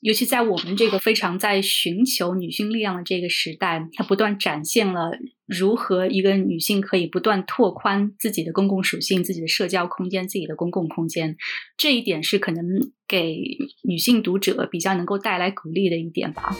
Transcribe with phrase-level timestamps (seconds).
[0.00, 5.12] 尤其在我们这个非常在寻求女性力量的这个时代，它不断展现了
[5.46, 11.36] 如何一个女性可以不断拓宽自己的公共属性、自己的社交空间、自己的公共空间。
[11.76, 12.64] 这一点是可能
[13.06, 13.36] 给
[13.82, 16.56] 女性读者比较能够带来鼓励的一点吧。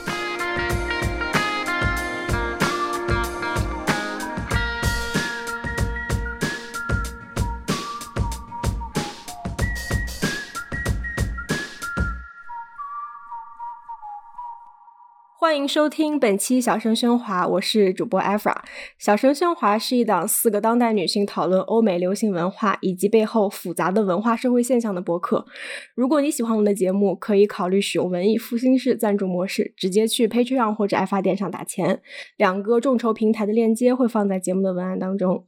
[15.41, 18.63] 欢迎收听本期小声喧哗，我是主播艾弗拉。
[18.99, 25.47] 小声喧哗是一档四个当代女性讨论欧美流行文化以及背后复杂的文化社会现象的博客。
[25.95, 32.03] 如果你喜欢我们的节目，可以考虑使用文艺复兴式赞助模式，直接去 Patreon 或者爱发电上打钱。
[32.37, 35.47] 两个众筹平台的链接会放在节目的文案当中。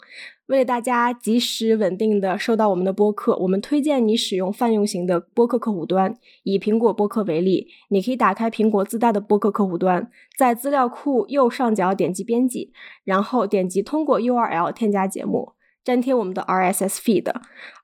[0.52, 6.15] 为了大家及时稳定的收到我们的播客，我们推荐你使用泛用型的播客客户端。
[6.42, 12.70] 以苹果播客为例，你可以打开苹果自带的播客客户端，在资料库右上角点击编辑，
[13.03, 15.53] 然后点击通过 URL 添加节目，
[15.84, 17.33] 粘贴我们的 RSS feed。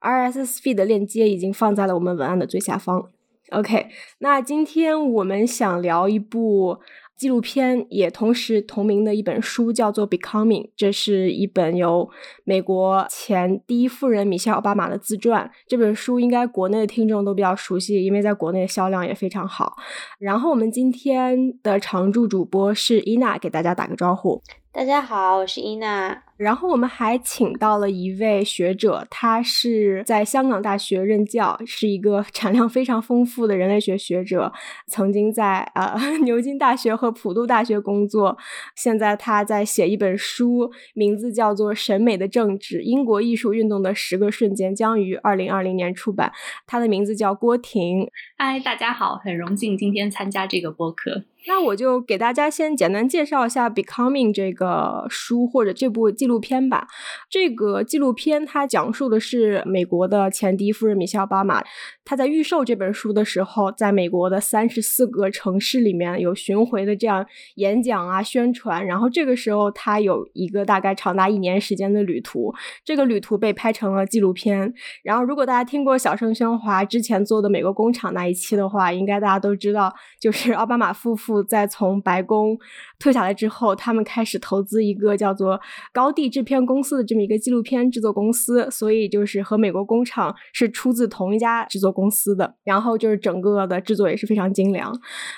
[0.02, 3.08] RSS feed 的链接已经放在了我们文案的最下方。
[3.52, 3.86] OK，
[4.18, 6.80] 那今天我们想聊一部。
[7.18, 12.08] 纪录片也同时同名的一本书叫做《Becoming》，这是一本由
[12.44, 15.50] 美国前第一夫人米歇尔·奥巴马的自传。
[15.66, 19.76] 这本书应该国内的听众都比较熟悉，因为在国内的销量也非常好。
[20.20, 24.40] 然后我们今天的常驻主播是伊娜，给大家打个招呼。
[24.70, 26.22] 大家好，我是伊娜。
[26.38, 34.52] 然后我们还请到了一位学者，他是在香港大学任教，是一个产量非常丰富的人类学学者，
[34.86, 38.38] 曾经在呃 牛津大学和普渡大学工作。
[38.76, 46.32] 现在他在写一本书，名字叫做《审美的政治：英国艺术运动的十个瞬间》，将于二零二零年出版。
[46.66, 48.08] 他的名字叫郭婷。
[48.40, 51.24] 嗨，大家好，很荣幸今天参加这个播客。
[51.48, 56.86] 那我就给大家先简单介绍一下《Becoming》这个书或者这部纪录片吧。
[57.28, 61.64] 这个纪录片它讲述的是美国的前第一夫人米歇尔·奥巴马。
[62.08, 67.26] 他在预售这本书的时候，在美国的三十四个城市里面有巡回的这样
[67.56, 68.86] 演讲啊、宣传。
[68.86, 72.50] 然后这个时候，他有一个大概长达一年时间的旅途。
[72.82, 74.72] 这个旅途被拍成了纪录片。
[75.02, 82.58] 然后，如果大家听过小声喧哗之前做的美国工厂那一期的话，应该大家都知道，就是奥巴马夫妇在从白宫
[82.98, 85.60] 退下来之后，他们开始投资一个叫做
[85.92, 88.70] 高地制片公司的这么一个纪录片制作公司。
[88.70, 91.88] 所以，就是和美国工厂是出自同一家制作。
[91.98, 94.92] 公司的，然后就是整个的制作也是非常精良，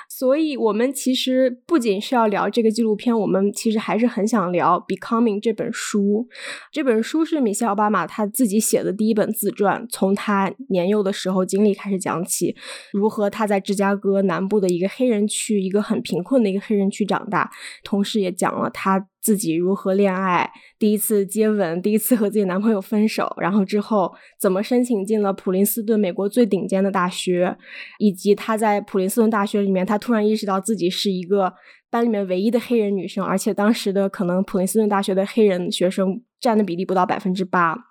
[0.09, 6.29] 所以我们其实不仅是要聊这个纪录片，我们其实还是很想聊《Becoming》这本书。
[6.73, 12.55] 这本书是米歇尔·奥巴马他自己写的第一本自传，从他年幼的时候经历开始讲起，
[12.93, 17.50] 如何他在芝加哥南部的一个黑人区，一个很贫困的一个黑人区长大，
[17.85, 19.07] 同时也讲了他。
[19.23, 27.55] 自己如何恋爱，第一次接吻，第一次和自己男朋友分手，然后之后怎么申请进了普林斯顿，美国最顶尖的大学，
[27.99, 31.53] 以及她在普林斯顿大学里面，她突然意识到自己是一个
[31.91, 37.90] 班里面唯一的黑人女生，而且当时的可能普林斯顿大学的黑人学生占的比例不到百分之八。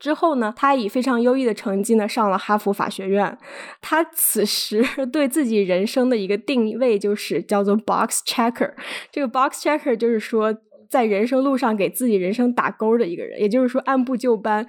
[0.00, 3.38] 之后呢，他以非常优异的成绩呢上了哈佛法学院。
[3.80, 8.72] 他此时 对自己人生的一个定位就是叫做 box checker。
[9.12, 10.56] 这个 box checker 就是说
[10.90, 14.66] 在人生路上给自己人生打勾的一个人，也就是说按部就班，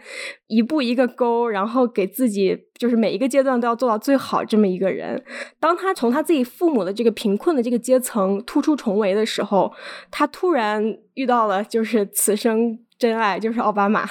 [0.48, 5.22] 一步一个勾，然后给自己就是每一个阶段都要做到最好这么一个人。
[5.60, 9.74] 当他从他自己父母的这个贫困的这个阶层突出重围的时候，
[10.12, 12.80] 他突然遇到了就是此生。
[13.02, 14.08] 真爱就是奥巴马，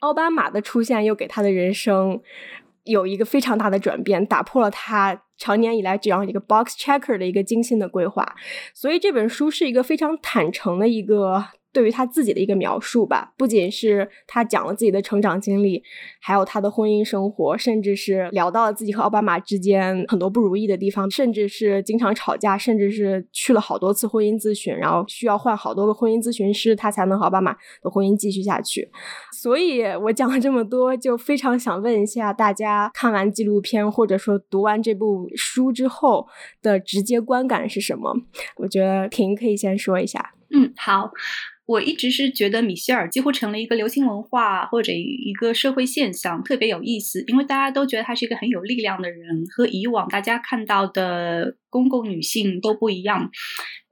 [0.00, 2.20] 奥巴马的出现又给他的人生
[2.82, 8.34] 有一个非常大的转变，打破了他长年以来这样一个 box checker 的一个精心的规划，
[8.72, 11.46] 所以这本书是一个非常坦诚的一个。
[11.74, 15.82] 对于他自己的一个描述吧，不仅是他讲了自己的成长经历，
[16.20, 28.88] 还有他的婚姻生活，甚至是聊到了自己和奥巴马之间很多不如意的地方，甚至是经常吵架，甚至是去了好多次婚姻咨询，然后需要换好多个婚姻咨询师，他才能和奥巴马的婚姻继续下去。
[29.32, 36.28] 所以我讲了这么多，就非常想问一下大家，看完纪录片或者说读完这部书之后
[36.62, 38.14] 的直接观感是什么？
[38.58, 40.34] 我觉得婷可以先说一下。
[40.50, 41.10] 嗯，好。
[41.66, 53.30] 我一直是觉得米歇尔几乎成了一个流行文化或者一个社会现象，特别有意思，因为大家都觉得她是一个很有力量的人，和以往大家看到的公共女性都不一样。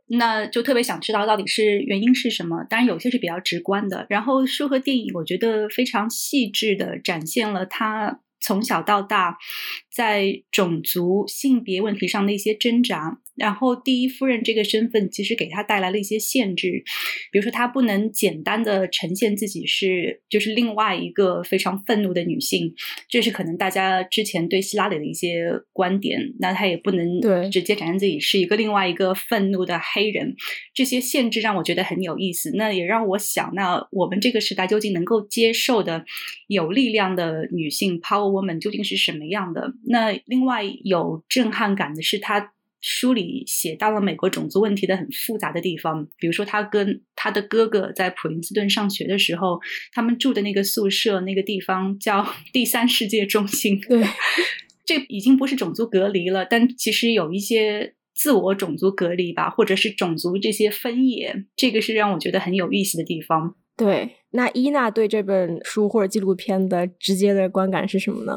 [0.08, 2.62] 那就特别想知道到底是原因是什么。
[2.68, 9.38] 当然有些是比较直观的，然后书和电影我觉得非常细致的展现了她从小到大
[9.90, 13.20] 在种族、性别问题上的一些挣扎。
[13.42, 16.84] 然后，第一夫人这个身份其实给她带来了一些限制，
[17.32, 22.72] 比如说她不能简单的呈现自己是就是另外一个非常愤怒的女性，
[23.08, 26.20] 这是可能大家之前对希拉里的一些观点。
[26.38, 30.36] 那她也不能直接展现自己是一个另外一个愤怒的黑人。
[30.72, 36.04] 这些限制让我觉得很有意思，那也让我想，那我们这个时代究竟能够接受的
[36.46, 39.72] 有力量的女性 Power Woman 究竟是什么样的？
[39.88, 42.52] 那另外有震撼感的是她。
[42.82, 49.60] 书里写到了美国种族问题的很复杂的地方，比如说他跟他的哥哥在普林斯顿上学的时候，
[49.92, 53.80] 他们住的那个宿舍那个地方叫第三世界中心。
[53.80, 54.04] 对，
[54.84, 63.54] 这已经不是种族隔离了，但其实有一些自我种族隔离吧，或者是种族这些分野，这个是让我觉得很有意思的地方。
[63.76, 68.32] 对，那伊娜对这本书或者纪录片的直接的观感是什么呢？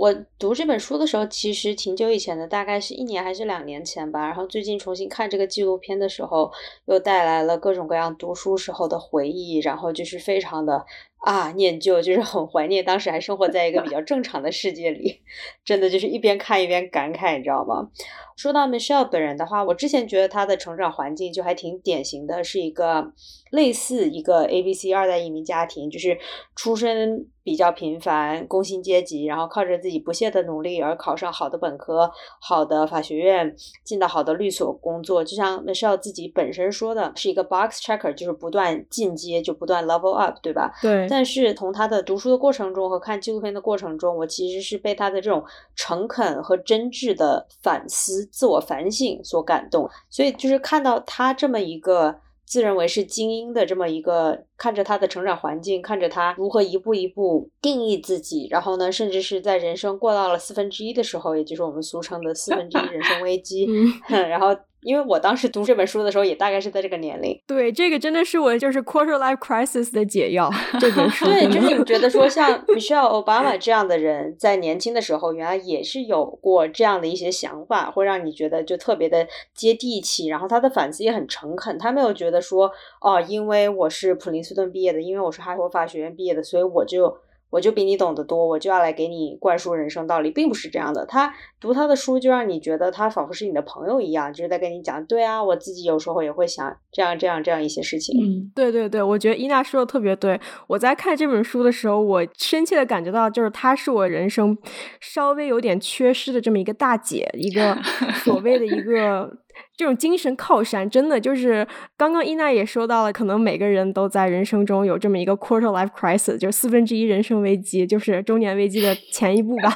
[0.00, 4.24] 我读这本书的时候，其实挺久以前的，大概是一年还是两年前吧。
[4.26, 6.50] 然后最近重新看这个纪录片的时候，
[6.86, 10.86] 又带来了各种各样读书时候的回忆，然后就是非常的
[11.26, 15.20] 啊念旧，就是很怀念当时还生活在一个比较正常的世界里，
[15.66, 17.90] 真的就是一边看一边感慨，你知道吗？
[18.38, 23.12] 说到 Michelle 本人的话，我之前觉得她的成长环境就还挺典型的，是一个
[23.50, 26.16] 类似一个 A B C 二代移民家庭，就是
[26.56, 32.08] 出身比较平凡，工薪阶级，然后靠着自己不懈的努力而考上好的本科、
[32.38, 35.24] 好的法学院，进到好的律所工作。
[35.24, 40.72] 就像 Michelle 自己本身说的，是一个 box checker，就是不断进阶，就不断 level up，对吧？
[40.80, 41.08] 对。
[41.10, 45.44] 但是从他的读书的过程中和看纪录片的过程中，我其实是被他的这种
[45.74, 48.24] 诚恳和真挚的反思。
[48.26, 52.14] 自我反省所感动，所以就是看到他这么一个
[52.50, 63.68] 自认为是精英的这么一个，看着他的成长环境，看着他如何一步一步定义自己，然后呢，甚至是在人生过到了四分之一的时候，也就是我们俗称的四分之一人生危机，
[64.10, 64.48] 然后。
[64.82, 67.40] 因为我当时读这本书的时候，也大概是在这个年龄。
[67.46, 70.50] 对，这个真的是我就是 quarter life crisis 的解药。
[70.80, 80.28] 这本书对，就是你觉得说像 Michelle Obama 这样的人，在年轻的时候，原来也是有过这样的一些想法，会让你觉得就特别的接地气。
[80.28, 87.16] 然后他的反思也很诚恳，他没有觉得说哦，因为我是普林斯顿毕业的，因为我是哈佛法学院毕业的，所以我就。
[87.50, 91.04] 我就比你懂得多，我就要来给你灌输人生道理，并不是这样的。
[91.04, 95.04] 他读他的书，就让你觉得他仿佛是你的朋友一样，就是在跟你讲。
[95.04, 98.16] 对啊，我自己有时候也会想这样、这样、这样一些事情。
[98.22, 100.40] 嗯，对对对，我觉得伊娜说的特别对。
[100.68, 104.56] 我在看这本书的时候，我深切的感觉到，就是她是我人生
[105.00, 107.76] 稍微有点缺失的这么一个大姐，一个
[108.24, 109.30] 所谓的一个。
[109.76, 111.66] 这种精神靠山，真的就是
[111.96, 119.72] 刚刚伊娜也说到了，可能每个人都在人生中有这么一个 quarter life crisis，就是四分之一人生危机，就是中年危机的前一步吧。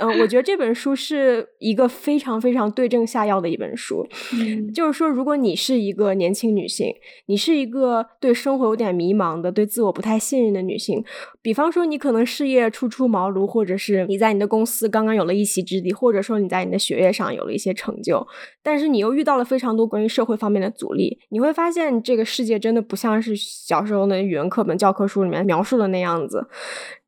[0.00, 4.06] 嗯， 我觉得这本书是一个非常非常对症下药的一本书。
[4.74, 6.94] 就是说，如果你是一个年轻女性，
[7.26, 11.04] 你是一个对生活有点迷茫的、对自我不太信任的女性，
[11.40, 18.26] 比方说你可能事业初出茅庐，或者是你在你的公司刚刚有了一席之地，或者说你在你的学业上有了一些成就，
[18.62, 26.46] 但是你又遇遇到了非常多关于社会方面的阻力，你会发现这个世界真的不像是小时候的语文课本教科书里面描述的那样子。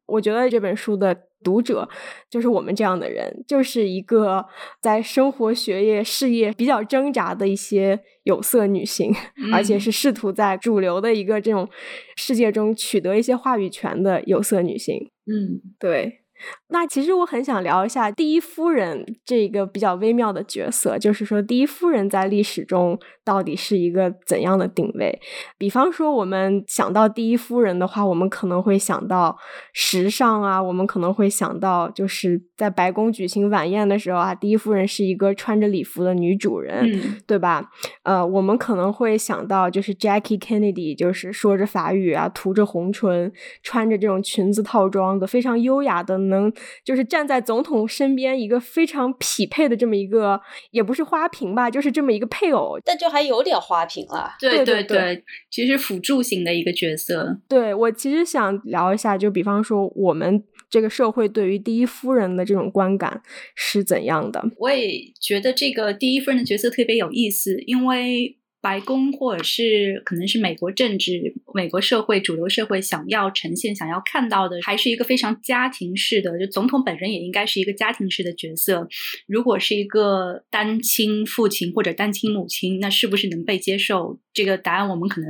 [0.06, 1.14] 我觉得这本书的
[1.44, 1.86] 读者
[2.30, 4.46] 就是我们这样的人，就是一个
[4.80, 9.12] 在生活、学业、事业比较挣扎的一些有色女性，
[9.52, 11.68] 而且是试图在主流的一个这种
[12.16, 15.10] 世界中取得一些话语权的有色女性。
[15.26, 16.22] 嗯，对。
[16.68, 25.18] 那其实我很想聊一下第一夫人这个比较微妙的角色，就是说第一夫人在历史中到底是一个怎样的定位？
[25.56, 29.36] 比方说，我们想到第一夫人的话，我们可能会想到
[29.72, 37.70] 时尚啊，我们可能会想到就是在白宫举行晚宴的时候啊，第一夫人是一个穿着礼服的女主人，对吧？
[38.02, 43.32] 呃，我们可能会想到就是 Jackie Kennedy，就是说着法语啊，涂着红唇，
[43.62, 46.16] 穿着这种裙子套装的，非常优雅的。
[46.26, 46.52] 能
[46.84, 54.30] 就是站在总统身边，一个非常匹配的这么一个，也不是花瓶吧，就是这么一个配偶，但就还有点花瓶了。
[54.40, 57.38] 对对对，其实辅助型的一个角色。
[57.48, 63.22] 对我其实想聊一下，就比方说我们这个社会对于第一夫人的这种观感
[63.54, 64.42] 是怎样的？
[64.58, 68.38] 我也觉得这个第一夫人的角色特别有意思，因为。
[68.66, 76.36] 白宫或者是可能是美国政治、美国社会主流社会想要呈现、想要看到的，还是一个非常家庭式的。
[76.36, 78.88] 就总统本人也应该是一个家庭式的角色。
[79.28, 84.18] 如果是一个单亲父亲或者单亲母亲，那是不是能被接受？
[84.34, 85.28] 这个答案我们可能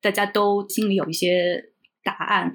[0.00, 1.64] 大家都心里有一些
[2.04, 2.52] 答案。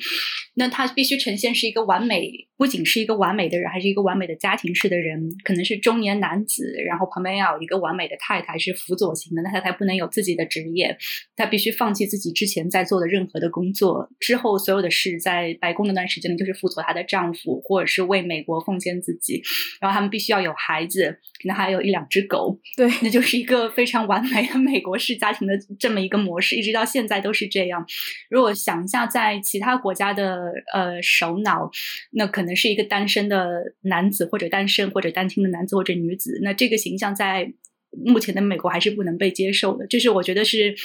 [0.55, 2.47] 那他必须呈现是一个完美。
[2.62, 10.96] 不仅是一个完美的人，还是一个完美的家庭式的人，可能是中年男子，然后旁边要有一个完美的太太，是辅佐型的，那他才不能有自己的职业，
[11.36, 19.41] 他必须放弃自己之前在做的任何的工作，之后所有的事在白宫那段时间里就是辅佐她的丈夫，或者是为美国奉献自己，
[19.80, 27.84] 然后他们必须要有孩子，可能还有一两只狗，对，那就是一个非常完美的美国式家庭的这么一个模式，一直到现在都是这样。
[28.30, 31.68] 如果想一下，在其他国家的呃首脑，
[32.12, 37.53] 那可能是一个单身的男子，或者单身或者单亲的男子或者女子，那这个形象在
[37.91, 39.86] 目前的美国还是不能被接受的。
[39.88, 40.75] 这是我觉得是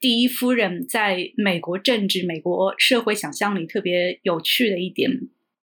[0.00, 5.10] 第一夫人在美国政治、美国社会想象里特别有趣的一点。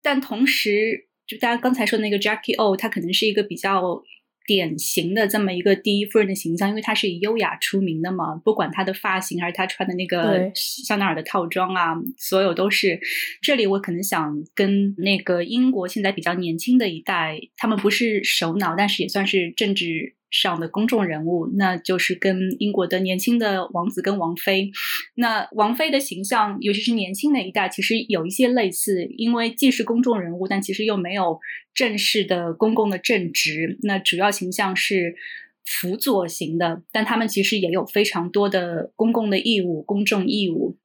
[0.02, 4.02] 但同时，就大家刚才说那个 Jackie O，她可能是一个比较。
[4.50, 12.98] 典型的这么一个第一夫人的形象，因为她是以优雅出名的嘛，不管她的发型还是她穿的那个香奈儿的套装啊，所有都是。
[13.40, 20.16] 这里我可能想跟那个英国现在比较年轻的一代，他们不是首脑，但是也算是政治。
[20.30, 24.70] 上的公众人物，那就是跟英国的年轻的王子跟王妃。
[25.16, 31.38] 那王妃的形象，尤其是年轻的一代，其实有一些类似，因为既是公众人物，但其实又没有
[31.74, 33.78] 正式的公共的正职。
[33.82, 35.14] 那主要形象是
[35.64, 40.78] 辅佐型的，但他们其实也有非常多的公共的义务、公众义务。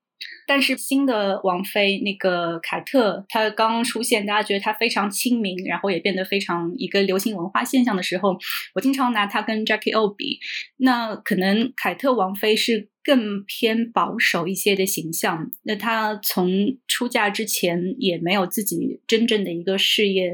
[0.48, 8.38] 但是新的王妃那个凯特，她刚出现，大家觉得她非常亲民，然后也变得非常一个流行文化现象的时候，
[8.74, 10.40] 我经常拿她跟 Jackie O 比。
[10.78, 12.90] 那可能凯特王妃是。
[13.06, 15.52] 更偏保守一些的形象。
[15.62, 20.34] 那她从出嫁之前也没有自己真正的一个事业，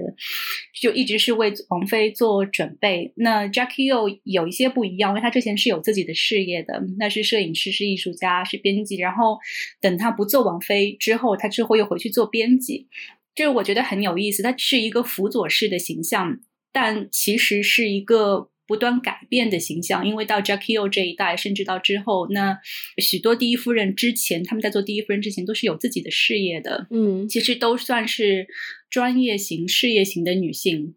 [0.79, 3.11] 就一直是为王菲做准备。
[3.15, 8.95] 那 Jackie 又有一些不一样，因为她之前是有自己的事业的，那是摄影师、是艺术家、是编辑。
[8.95, 9.37] 然后
[9.81, 12.87] 等她不做王菲之后，她之后又回去做编辑。
[13.35, 14.41] 这个我觉得很有意思。
[14.41, 16.39] 她是一个辅佐式的形象，
[16.71, 18.50] 但其实是一个。
[18.71, 22.57] 不断改变的形象，因为到 Jackie O 这一代，甚至到之后，那
[22.99, 28.47] 许多第一夫人之前，他们在做第一夫人之前，都是有自己的事业的，嗯，其实都算是
[28.89, 30.95] 专业型、事业型的女性。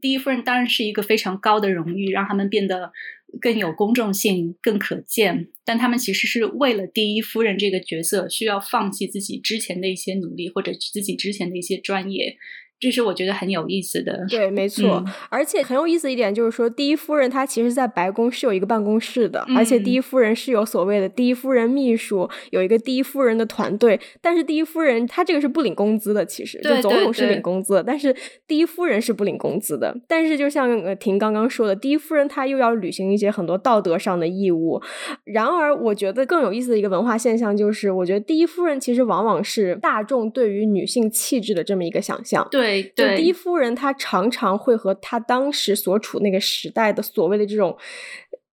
[0.00, 2.92] 第一夫人当然是一个非常高的荣誉，让他们变得
[3.40, 5.48] 更有公众性、更可见。
[5.64, 12.36] 但他们其实是为了第一夫人这个角色，需要放弃自己之前的一些努力，或者自己之前的一些专业。
[12.80, 23.98] 这是我觉得很有意思的，对，没错，而且很有意思一点就是说，第一夫人她其实，在白宫是有一个办公室的，而且第一夫人是有所谓的第一夫人秘书，有一个第一夫人的团队。
[24.20, 28.14] 但是第一夫人她这个是不领工资的，其实就总统是领工资的，但是
[28.46, 29.92] 第一夫人是不领工资的。
[30.06, 34.80] 但是就像呃婷刚刚说的，第一夫人她又要履行一些很多道德上的义务。
[35.24, 42.46] 然而，我觉得更有意思的一个文化现象就是，我觉得第一夫人其实往往是大众对于女性气质的这么一个想象。
[42.52, 42.67] 对。
[42.94, 47.76] 就第一夫人，她常常会和她当时所处那个时代的所谓的这种。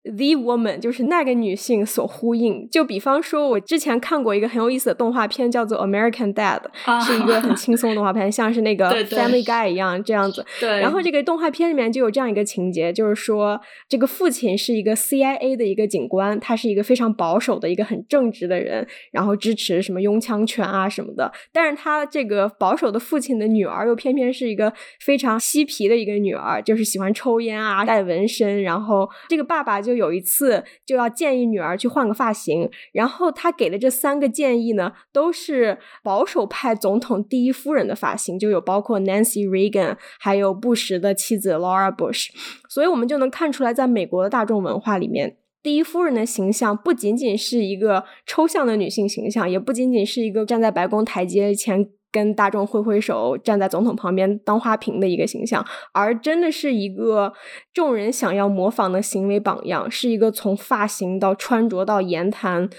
[0.05, 2.69] The woman 就是那个女性所呼应。
[2.69, 6.61] 就比方说，我之前看过一个很有意思的动画片，叫做《American Dad》，
[7.03, 10.45] 是一个很轻松的动画片，像是那个 《Family Guy》一样这样子。
[10.61, 10.79] 对。
[10.79, 13.59] 然后这个动画片里面就有这样一个情节，就是说
[13.89, 21.31] 这个父亲是一个 CIA 的一个警官，他是一个非常保守的一个很正直的人，然后支持什么拥枪权啊什么的。
[21.51, 24.71] 但是他这个保守的父亲的女儿又偏偏是一个
[25.03, 28.61] 非常嬉皮的一个女儿，就是喜欢抽烟啊，带纹身。
[28.61, 29.94] 然后这个爸爸就。
[29.95, 42.29] 有一次就要建议女儿去换个发型，然后他给的这三个建议呢，都是保守派总统第一夫人的发型，就有包括 Nancy Reagan，还有布什的妻子 Laura Bush，
[42.69, 51.89] 所以我们就能看出来，在美国的大众文化里面，第一夫人的形象不仅仅是一个抽象的女性形象，也不仅仅是一个站在白宫台阶前。
[52.15, 57.33] 跟大众挥挥手，站在总统旁边当花瓶的一个形象，而真的是一个
[57.73, 62.69] 众人想要模仿的行为榜样，是一个从发型到穿着到言谈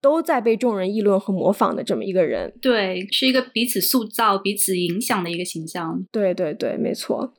[0.00, 2.54] 都在被众人议论和模仿的这么一个人。
[2.62, 6.02] 对，是一个彼此塑造、彼此影响的一个形象。
[6.10, 7.34] 对对对，没错。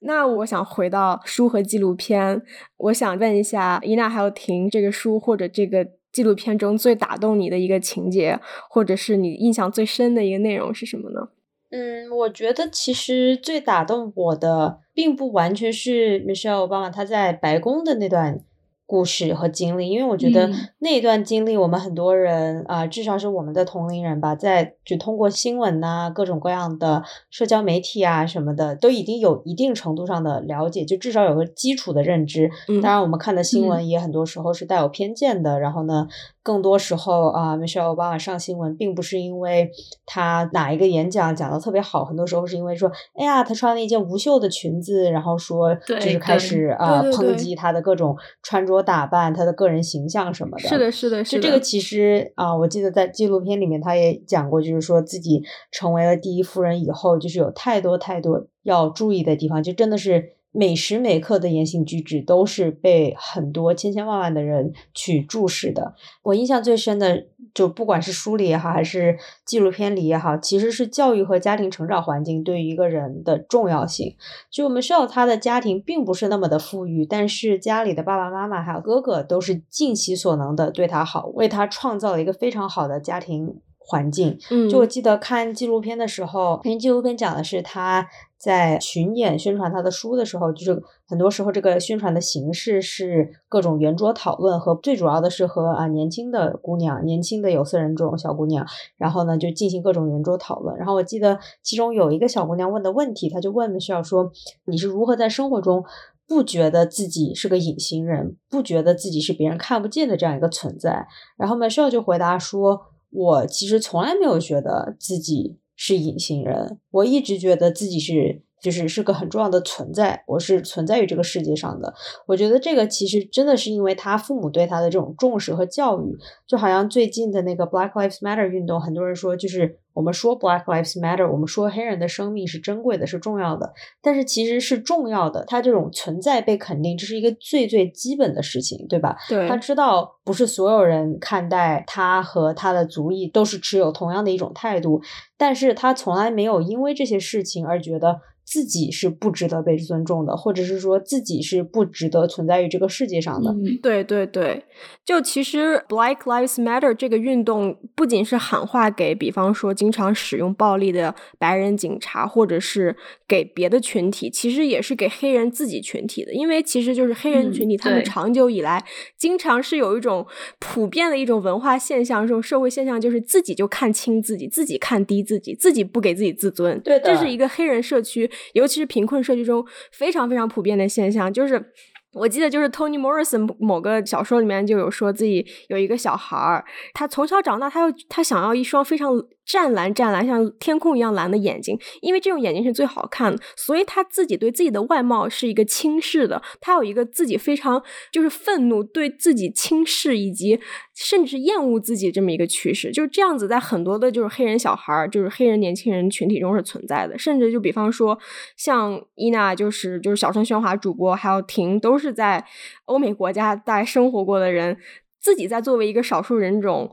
[0.00, 2.42] 那我想回到书和纪录片，
[2.78, 5.86] 我想问一下伊娜还有婷，这个书或者这个。
[6.16, 11.28] 纪录片中最打动你的一个情节，或者是你印象最深的一个内容是什么呢？
[11.68, 18.40] 嗯，我觉得其实最打动我的，并不完全是 Michelle Obama 他在白宫的那段。
[18.86, 32.50] 故事和经历，因为我觉得那段经历，我们很多人啊，至少是我们的同龄人吧，在就通过新闻呐，各种各样的社交媒体啊什么的，都已经有一定程度上的了解，就至少有个基础的认知。
[32.80, 36.06] 当然，我们看的新闻也很多时候是带有偏见的，然后呢。
[36.46, 39.68] 更多时候啊，Michelle Obama 上新闻，并不是因为
[40.06, 50.68] 她哪一个演讲讲的特别好，很多时候是因为说，哎呀，她穿了一件无袖的裙子，然后说就是开始啊抨击她的各种穿着打扮、她的个人形象什么的。
[50.68, 51.42] 是的，是的，是的。
[51.42, 60.35] 就这个其实啊，我记得在纪录片里面她也讲过，就是说自己成为了第一夫人以后，就是有太多太多要注意的地方，就真的是。
[60.56, 65.94] 每时每刻的言行举止都是被很多千千万万的人去注视的。
[66.22, 74.16] 我印象最深的，就不管是书里也好，还是纪录片里也好，其实是教育和家庭成长环境对于一个人的重要性。
[74.50, 84.38] 就我们需要他的家庭并不是那么的富裕，但是家里的爸爸妈妈还有哥哥都是尽其所能的对他好，为他创造了一个非常好的家庭环境。
[84.50, 88.08] 嗯，就我记得看纪录片的时候，因为纪录片讲的是他。
[88.46, 98.64] 在巡演宣传他的书的时候，就是很多时候这个宣传的形式是各种圆桌讨论，和最主要的是和啊年轻的姑娘、年轻的有色人种小姑娘，
[98.98, 100.76] 然后呢就进行各种圆桌讨论。
[100.76, 104.30] 然后我记得其中有一个小姑娘问的问题，她就问的是要说
[104.66, 105.82] 你是如何在生活中
[106.28, 111.08] 不觉得自己是个隐形人，不觉得自己是别人看不见的这样一个存在？
[111.36, 115.58] 然后 Michelle 就回答说，我其实从来没有觉得自己。
[115.76, 121.94] 是隐形人，我一直觉得自己是，就是是个很重要的存在，我是存在于这个世界上的。
[122.26, 126.16] 我觉得这个其实真的是因为他父母对他的这种重视和教育，
[126.46, 129.78] 就好像最近的那个 Black Lives Matter 运动，很多人说就是。
[129.96, 133.72] 我们说 Black Lives Matter，我们说黑人的生命是珍贵的，是重要的，
[134.02, 135.42] 但是其实是重要的。
[135.46, 139.16] 他这种存在被肯定，这是一个最最基本的事情，对吧？
[139.26, 139.48] 对。
[139.48, 145.00] 他知道不是所有人看待他和他的族裔都是持有同样的一种态度，
[145.38, 148.20] 但是他从来没有因为这些事情而觉得。
[148.46, 153.52] 自己是不值得被尊重的，或者是说自己是不值得存在于这个世界上的。
[153.82, 154.64] 对对对，
[155.04, 162.94] 就其实 Black Lives Matter 这个运动不仅是喊话给，比方说经常使用暴力的白人警察，或者是
[163.26, 166.32] 给别的群体，其实也是给黑人自己群体的。
[166.32, 168.84] 因为其实就是黑人群体，他们长久以来
[169.16, 170.24] 经常是有一种
[170.60, 176.80] 普遍的一种文化现象，这种社会现象就是自己就看轻自己，自己看低自己，自己不给自己自尊。
[176.80, 178.30] 对的，这是一个黑人社区。
[178.54, 181.72] 尤其是贫困社区中非常非常普遍的现象，就是
[182.12, 189.12] 我记得就是 Tony Morrison 某个小说里面就有说自己有一个小孩儿，他从小长大，他又他想要一双非常。
[189.46, 197.80] 湛蓝湛蓝，像天空一样蓝的眼睛，因为这种眼睛是最好看的，所以他自己对自己的外貌是一个轻视的，他有一个自己非常
[198.10, 200.58] 就是愤怒，对自己轻视以及
[200.94, 208.18] 甚至是厌恶自己这么一个趋势，就是这样子，在很多的就是黑人小孩儿，就是黑人年轻人群体中是存在的，甚至就比方说
[208.56, 212.44] 像伊娜，就是就是小声喧哗主播，还有婷，都是在
[212.86, 214.76] 欧美国家大概生活过的人，
[215.20, 216.90] 自己在作为一个少数人种。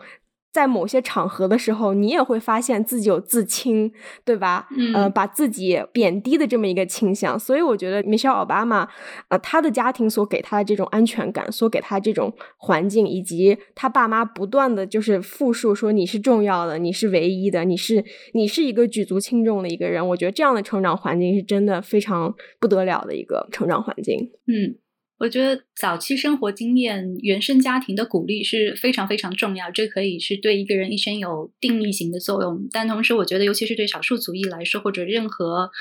[0.53, 3.91] 在某些场合的时候，你也会发现自己有自轻，
[4.23, 4.67] 对吧？
[4.77, 7.37] 嗯，呃，把自己贬低的这么一个倾向。
[7.39, 8.87] 所以我觉得米歇尔奥巴马，
[9.29, 20.07] 呃，他的家庭所给他的这种安全感，所给他这种环境，以及他爸妈不断的就是复述说你是重要的，你是唯一的，你是你是一个举足轻重的一个人。
[20.09, 24.29] 我觉得这样的成长环境是真的非常不得了的一个成长环境。
[24.45, 24.75] 嗯。
[25.23, 32.67] 我觉得早期生活经验、原生家庭的鼓励是非常非常重要，这可以是对一个人一生有定义型的作用。
[32.73, 35.71] 但同时，我觉得尤其是对少数族裔来说，或者任何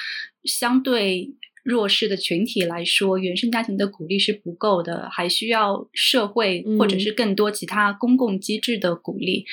[0.45, 9.45] 相对弱势的群体来说，原生家庭的鼓励是不够的，还需要社会或者是更多其他公共机制的鼓励，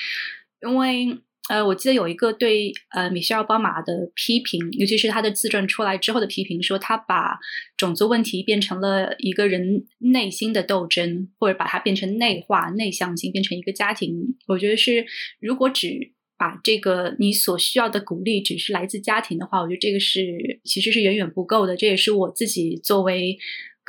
[0.62, 1.18] 因为。
[1.50, 7.40] 呃，我记得有一个对呃米歇尔·奥巴马的批评，尤其是他的自传出来之后的批评，说他把
[7.76, 14.36] 种族问题变成了一个人内心的斗争，或者把它变成内化、内向性，变成一个家庭。
[14.46, 15.04] 我觉得是，
[15.40, 21.76] 如果只把这个你所需要的鼓励只是来自家庭的话，我觉得这个是其实是远远不够的。
[21.76, 23.36] 这也是我自己作为。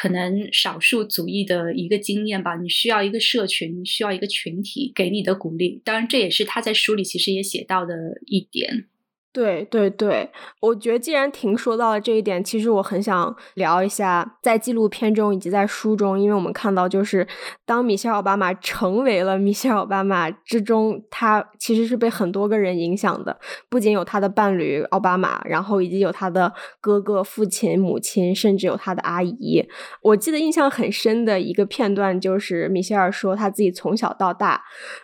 [0.02, 5.80] 可能少数族裔的一个经验吧，你需要一个社群，需要一个群体给你的鼓励。
[5.86, 7.94] 当然，这也是他在书里其实也写到的
[8.26, 8.88] 一点。
[9.34, 17.26] 对对对，我觉得既然婷说到了这一点，其实我很想聊一下，在纪录片中以及在书中，因为我们看到，就是
[17.66, 23.40] 当米歇尔奥巴马成为了米歇尔奥巴马之中，他其实是被很多个人影响的，
[23.70, 29.66] 不仅有他的伴侣奥巴马，然后以及有他的哥哥、父亲、母亲，甚至有他的阿姨。
[30.02, 34.62] 我记得印象很深的一个片段，就是米歇尔说他自己从小到大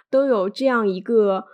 [0.09, 1.45] 都有这样一个。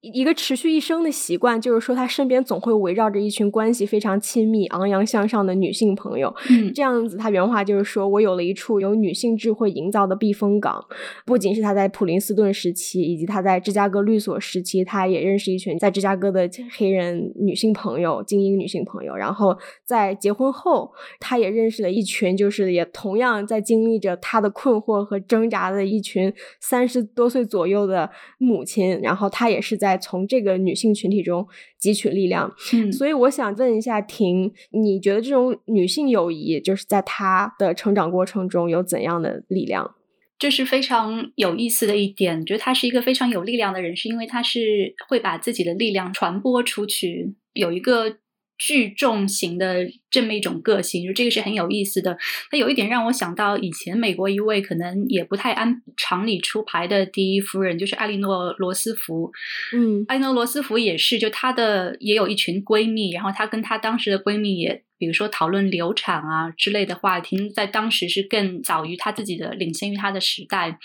[0.00, 6.34] 一个持续一生的习惯，就是说他身边总会围绕着一群关系非常亲密、昂扬向上的女性朋友。
[6.48, 10.82] 嗯，这样子，他原话就是说：“我有了一处由女性智慧营造的避风港。”
[11.26, 19.14] 不仅是他在普林斯顿时期，以及他在芝加哥律所时期，他也认识一群在芝加哥的黑人女性朋友、精英女性朋友。
[19.14, 28.08] 然后在结婚后，他也认识了一群，就是也同样在经历着他的困惑和挣扎的一群三十多岁左右的
[28.38, 28.98] 母亲。
[29.02, 29.89] 然后他也是在。
[29.90, 31.46] 在从这个女性群体中
[31.80, 39.94] 汲取力量，嗯，所以我想问一下婷，你觉得这种女性友谊就是在她的成长过程中有怎样的力量？
[40.38, 48.18] 这是非常有意思的一点，觉得她是一个非常有力量的人，是因为她是会把自己的力量传播出去，有一个。
[48.60, 52.16] 聚众型的这么一种个性，就这个是很有意思的。
[52.50, 59.32] 它有一点让我想到以前美国一位可能也不太按常理出牌的第一夫人，就是艾莉诺罗斯福。
[59.74, 70.78] 嗯，艾莉诺罗斯福也是，就她的也有一群闺蜜，然后她跟她当时的闺蜜也，比如说讨论流产啊之类的话题，在当时是更早于她自己的，领先于她的时代。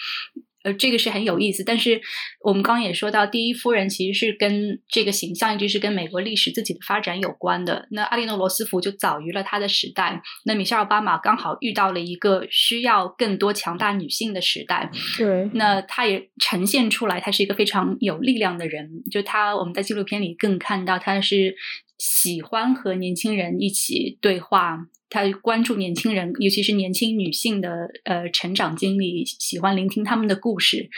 [0.65, 2.01] 呃，这个是很有意思，但是
[2.41, 7.87] 我们刚刚也说到，第一夫人其实是跟这个形象一直是跟美国历史自己的发展有关的。
[7.91, 14.89] 那阿莉诺罗斯福就早于了他的时代，那米歇尔奥巴马刚好遇到了一个需要更多强大女性的时代。
[15.19, 18.89] 对，那他也呈现出来，他是一个非常有力量的人。
[19.11, 21.55] 就他，我们在纪录片里更看到他是
[21.97, 24.87] 喜欢和年轻人一起对话。
[25.07, 30.89] 他关注年轻人，尤其是年轻女性的呃成长经历，喜欢聆听他们的故事，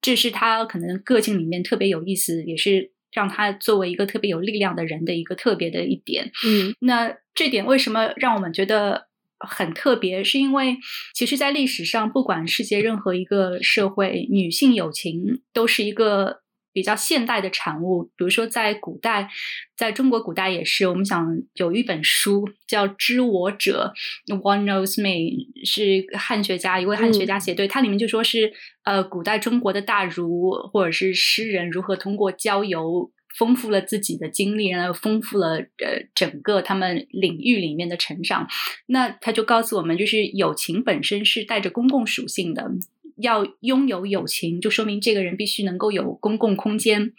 [0.00, 6.30] 这是他可能个性里面特别有意思，也是让他作为一个特别有力量的人的一个特别的一点。
[6.46, 10.22] 嗯，那这点为什么让我们觉得很特别？
[10.22, 10.76] 是因为
[11.14, 16.42] 其实，在历史上，不管世界任何一个社会，女性友情都是一个。
[16.76, 19.30] 比较现代的产物，比如说在古代，
[19.78, 20.86] 在中国古代也是。
[20.86, 23.94] 我们想有一本书叫《知我者》
[24.42, 28.52] ，One Knows Me，是汉学家一位汉学家写，对它里面就说是
[28.84, 38.46] 呃，古代中国的大儒或者是诗人如何通过交游丰富了自己的经历，然后丰富了呃整个他们领域里面的成长。
[38.84, 42.70] 那他就告诉我们，就是友情本身是带着公共属性的。
[43.16, 47.12] 要拥有友情，就说明这个人必须能够有公共空间，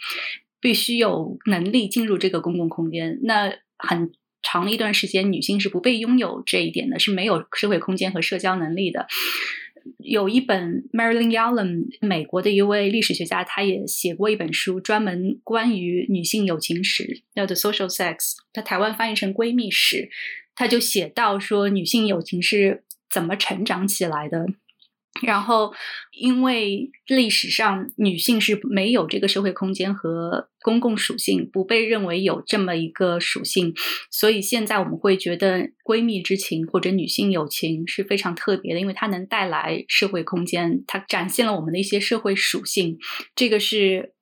[0.60, 3.20] 必须有能力进入这个公共空间。
[3.24, 9.08] 那很长的一段时间，女性是不被拥有这一点的，是没有社会空间和社交能力的。
[10.00, 18.16] 有一本 Marilyn Yalom，美国的一位历史学家，他也写过一本书，专门关于女性友情史，叫《The Social Sex》，
[18.52, 20.10] 他台湾翻译成闺蜜史。
[20.56, 24.48] 他就写到说，女性友情是怎么成长起来的。
[25.22, 25.74] 然后，
[26.12, 33.74] 因为历史上女性是没有这个社会空间和公共属性，不被认为有这么一个属性，
[34.12, 42.98] 所以现在我们会觉得闺蜜之情或者女性友情是非常特别的，因为它能带来社会空间，它展现了我们的一些社会属性。
[43.36, 44.14] 这个是。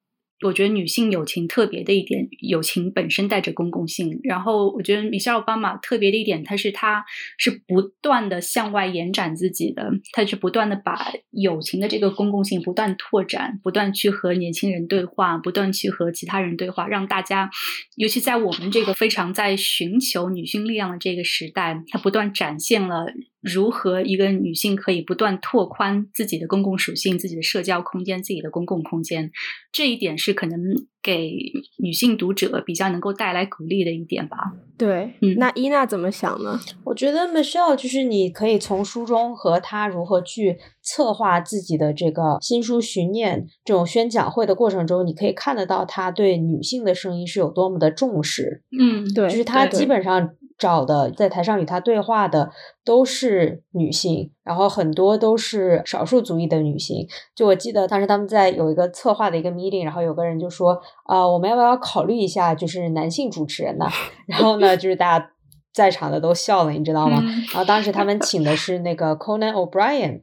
[0.44, 4.20] 我觉得女性友情特别的一点，友情本身带着公共性。
[4.24, 7.06] 然后，我觉得米歇尔奥巴马特别的一点，他是他
[7.38, 17.50] 是不断的向外延展自己的，他是不断的把友情的这个公共性不断拓展，不断去和年轻人对话，不断去和其他人对话，让大家，
[17.96, 23.06] 尤其在我们这个非常在寻求女性力量的这个时代，他不断展现了。
[23.42, 29.30] 如何一个女性可以不断拓宽自己的公共属性、自己的社交空间、自己的公共空间？
[29.72, 30.60] 这一点是可能
[31.04, 31.32] 给
[31.78, 34.38] 女性读者比较能够带来鼓励的一点吧。
[34.78, 36.60] 对，嗯，那伊娜怎么想呢？
[36.84, 48.64] 我觉得 Michelle 就是你可以从书中和她如何去策划自己的这个新书巡演这种宣讲会的过程中，你可以看得到她对女性的声音是有多么的重视。
[48.78, 50.32] 嗯，对，就是她基本上。
[50.58, 52.50] 找的在台上与他对话的
[52.84, 57.08] 都是女性，然后很多都是少数族裔的女性。
[57.36, 63.86] 就我记得当时他们在有一个策划的一个 meeting，然后有个人就说：“啊，我们要不要考虑一下，就是男性主持人呢？
[64.28, 65.32] ”然后呢，就是大家
[65.74, 67.22] 在场的都笑了，你知道吗？
[67.52, 70.22] 然后当时他们请的是那个 Conan O'Brien。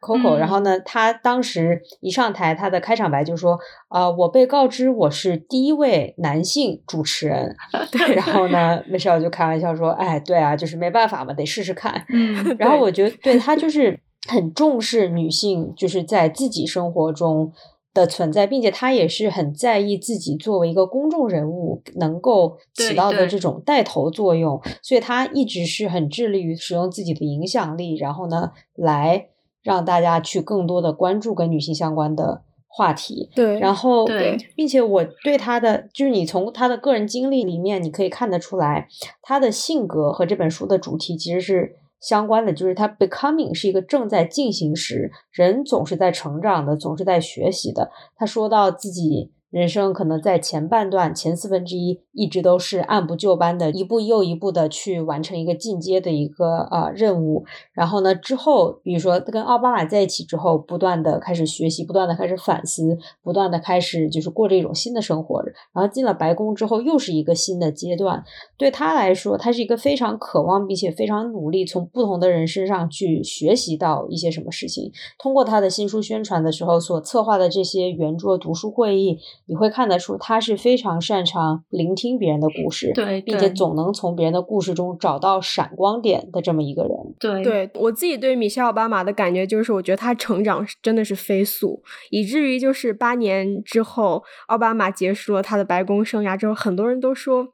[0.00, 3.58] Coco，然后呢，他当时一上台，他的开场白就说
[3.88, 7.54] ：“啊，我被告知我是第一位男性主持人。
[7.90, 17.52] ”对，然后呢，Michelle 就开玩笑说：“哎，对啊，就是没办法嘛，得试试看。”嗯， 然后我觉得，对他就是很重视女性，就是在自己生活中
[17.94, 29.28] 的存在，并且他也是很在意自己作为一个公众人物能够起到的这种带头作用，所以他一直是很致力于使用自己的影响力，然后呢，来。
[29.62, 33.30] 让大家去更多的关注跟女性相关的话题。
[33.34, 38.88] 对，然后对，并且我对他的，就是你从他的个人经历里面，你可以看得出来，
[39.22, 42.52] 他的性格和这本书的主题其实是相关的。
[42.52, 47.90] 就是他 becoming 是一个正在进行时，人总是在成长的，总是在学习的。
[48.16, 49.32] 他说到自己。
[49.50, 57.46] 人生可能在前半段、前四分之一一直都是按部就班的，一步又一步的去完成一个进阶的一个啊任务。
[57.72, 65.42] 然后呢，之后比如说跟奥巴马在一起之后，不断的开始学习，不断的开始反思，不断的开始就是过着一种新的生活。
[65.72, 68.22] 然后进了白宫之后，又是一个新的阶段。
[68.58, 74.92] 对他来说，他是一个非常渴望并且非常努力，从不同的人身上去学习到一些什么事情。
[75.18, 79.18] 通过他的新书宣传的时候所策划的这些圆桌读书会议。
[79.48, 86.90] 你会看得出，他是非常擅长聆听别人的故事，对，并且总能从别人的故事中找到闪光点的这么一个人。
[87.18, 97.48] 对，对我自己对米歇尔·奥巴马的感觉就是，我觉得他成长真的是飞速，以至于就是八年之后，奥巴马结束了他的白宫生涯之后，很多人都说。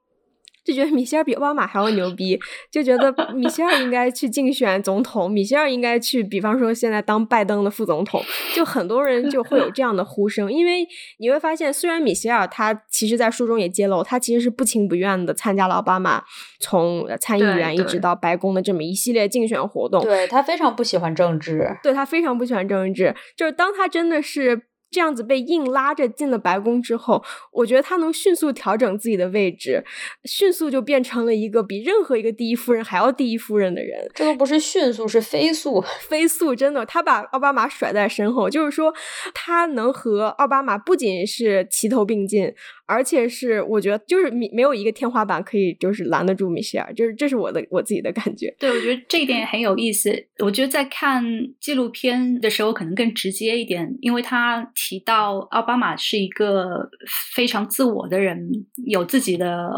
[0.65, 8.23] 就觉得米歇尔比奥巴马还要牛逼，就觉得米歇尔应该去竞选总统，米歇尔应该去，比方说现在当拜登的副总统，
[8.55, 10.87] 就很多人就会有这样的呼声，因为
[11.19, 16.25] 你会发现，虽然米歇尔他其实，在书中也揭露，他其实是不情不愿的参加了奥巴马
[16.61, 24.63] 从参议员一直到白宫的这么一系列竞选活动，对他非常不喜欢政治，对他非常不喜欢政治，就是当他真的是。
[24.95, 29.85] 这样子被硬拉着进了白宫之后，我觉得他能迅速调整自己的位置，
[30.23, 34.09] 迅速就变成了一个比任何一个第一夫人还要第一夫人的人。
[34.15, 38.95] 这都不是迅速，是飞速，飞速真的，他把奥巴马甩在身后，就是说
[39.35, 42.55] 他能和奥巴马不仅是齐头并进。
[42.87, 48.55] 而且是我觉得就是没没有一个天花板可以就是拦得住米歇尔，就是这是我的我自己的感觉。
[48.59, 50.11] 对，我觉得这一点也很有意思。
[50.39, 51.25] 我觉得在看
[51.61, 56.89] 纪录片的时候可能更直接一点，因为他提到奥巴马是一个
[57.35, 58.39] 非常自我的人，
[58.87, 59.71] 有自己的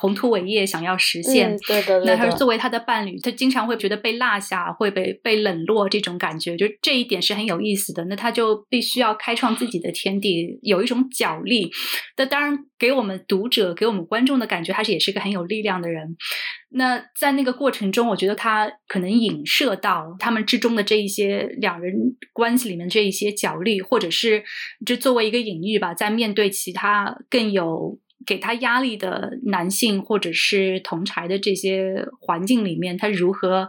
[0.00, 1.56] 宏图伟业想要实现。
[1.66, 8.04] 对对，那他作为他的伴侣，他经常会觉得被落下，会被被冷落这种感觉，就这一点是很有意思的。
[8.06, 11.70] 那他就必须要开创自己的天地，有一种角力。
[12.16, 12.40] 那当
[12.78, 16.16] 给我们读者、给我们观众的感觉，他是也是个很有力量的人。
[16.70, 21.94] 那在那个过程中，我觉得他可能影射到他们之中的这一些两人
[22.32, 24.44] 关系里面这一些角力，或者是
[24.84, 33.68] 就作为一个隐喻吧，在面对其他更有给他压力的男性或者是同柴的这些环境里面，他如何。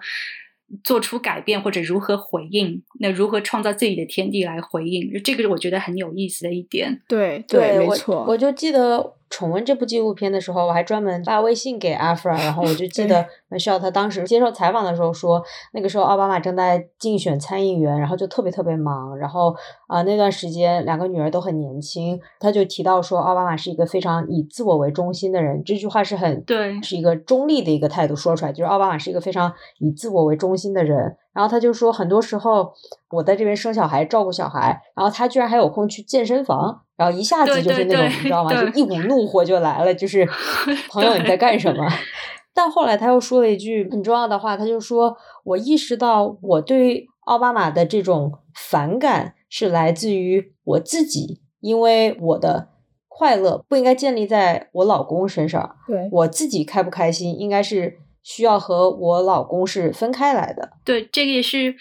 [0.84, 2.82] 做出改变或者如何回应？
[3.00, 5.12] 那如何创造自己的天地来回应？
[5.24, 7.02] 这个是我觉得很有意思的一点。
[7.08, 9.17] 对对，没错，我就记得。
[9.30, 19.56] 重温这部纪录片的时候，我还专门发微信给阿弗拉，然后我就记得 Michelle 他当时接受采访的时候说，那个时候奥巴马正在竞选参议员，然后就特别特别忙，然后
[19.88, 31.18] 啊那段时间两个女儿都很年轻，他就提到说奥巴马是一个非常以自我为中心的人，这句话是很对，是一个中立的一个态度说出来，就是奥巴马是一个非常以自我为中心的人。
[31.38, 32.74] 然后他就说，很多时候
[33.12, 38.50] 我在这边生小孩、照顾小孩，然后他居然还有空去健身房，然后一下子就是那种你知道吗？
[38.60, 40.28] 就一股怒火就来了，就是
[40.90, 41.88] 朋友你在干什么？
[42.56, 52.70] 但后来他又说了一句很重要的话，他就说我意识到我对奥巴马的这种反感是来自于我自己，因为我的
[53.08, 58.00] 快乐不应该建立在我老公身上，对我自己开不开心应该是。
[58.28, 61.74] 需要和我老公是分开来的，对，这个也是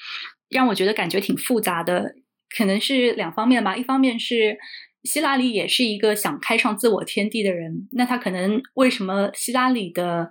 [0.49, 2.15] 让我觉得感觉挺复杂的，
[2.57, 3.77] 可能是两方面吧。
[3.77, 4.57] 一方面是
[5.03, 10.31] 希拉里也是一个想开创自我天地的人，那他可能为什么希拉里的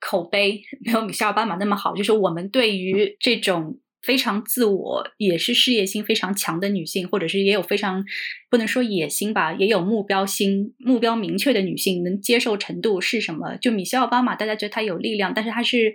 [0.00, 1.94] 口碑没有米歇尔·巴马那么好？
[1.94, 3.78] 就是我们对于这种。
[4.06, 8.04] 非常自我，也是事业心非常强的女性，或者是也有非常
[8.48, 13.56] 不能说野心吧，也有目标心、目标明确的女性，能接受程度是什么？
[13.56, 15.92] 就米歇尔·奥巴马，大家觉得她有力量，但是她是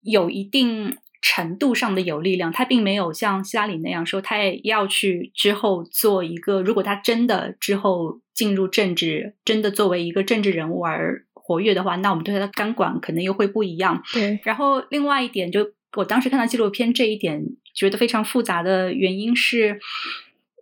[0.00, 14.02] 有一定程度上的有力量，她并没有像希拉里那样说，她也要去之后做一个，如果她真的之后进入政治，真的作为一个政治人物而活跃的话，那我们对她的监管可能又会不一样。
[14.14, 15.72] 对，然后另外一点就。
[15.96, 19.78] 我当时看到纪录片这一点，觉得非常复杂的原因是，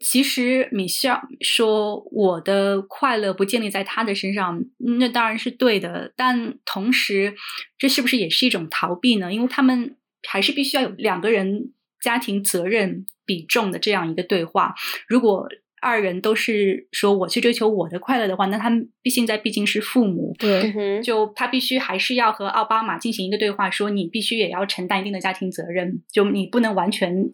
[0.00, 4.64] 其实米歇尔说我的快乐不建立在他的身上，
[4.98, 6.12] 那当然是对的。
[6.16, 7.34] 但同时，
[7.78, 9.32] 这是不是也是一种逃避呢？
[9.32, 14.74] 因为他们还是必须要有两个人家庭责任比重的这样一个对话。
[15.06, 15.48] 如果
[15.80, 27.32] 二人都是说我去追求我的快乐的话，那他们毕竟在毕竟是父母，对，就他必须还是要和奥巴马进行一个对话，说你必须也要承担一定的家庭责任，就你不能完全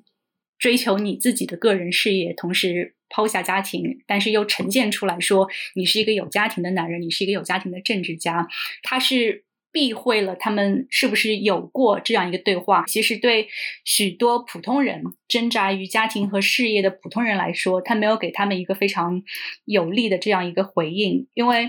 [0.58, 8.46] 追求你自己的个人事业，同时抛下家庭，但是又呈现出来说你是一个有家庭的男人，你是一个有家庭的政治家，
[8.82, 9.45] 他是。
[9.76, 12.82] 避讳了他们是不是有过这样一个对话？
[12.86, 13.46] 其实对
[13.84, 19.22] 许多普通人挣扎于家庭和事业的普通人来说，他没有给他们一个非常
[19.66, 21.26] 有力的这样一个回应。
[21.34, 21.66] 因为，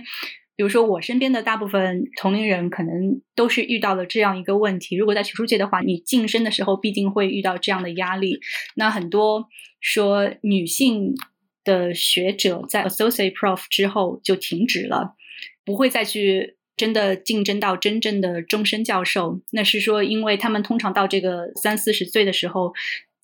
[0.55, 4.95] 比如说我身边的大部分同龄人，可能都是遇到了这样一个问题。
[4.95, 8.39] 如果在学术界的话，你晋升的时候必定会遇到这样的压力。
[8.75, 9.49] 那很多
[9.81, 11.13] 说女性
[11.65, 15.15] 的学者在 Associate Prof 之后就停止了，
[15.65, 16.55] 不会再去。
[16.77, 22.73] 真的竞争到真正的终身教授，那是说，因为他们通常到这个三四十岁的时候。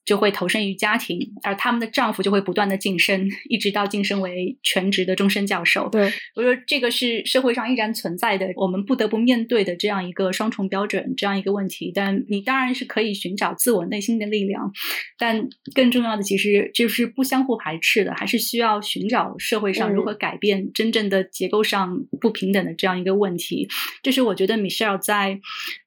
[0.06, 5.90] 就会投身于家庭，而他们的丈夫就会不断的晋升，一直到晋升为全职的终身教授。
[5.90, 11.92] 对，我说这个是社会上依然存在的，我们不得不面对的这样一个双重标准，这样一个问题。
[11.94, 14.72] 但你当然是可以寻找自我内心的力量，
[15.18, 23.68] 但更重要的其实就是不相互排斥的，还是需要寻找社会上如何改变真正的结构上不平等的这样一个问题。
[24.02, 25.40] 这是我觉得 Michelle 在。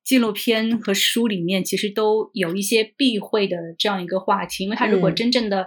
[0.06, 5.66] 纪录片和书里面其实都有一些避讳的这样一个话题，因为他如果真正的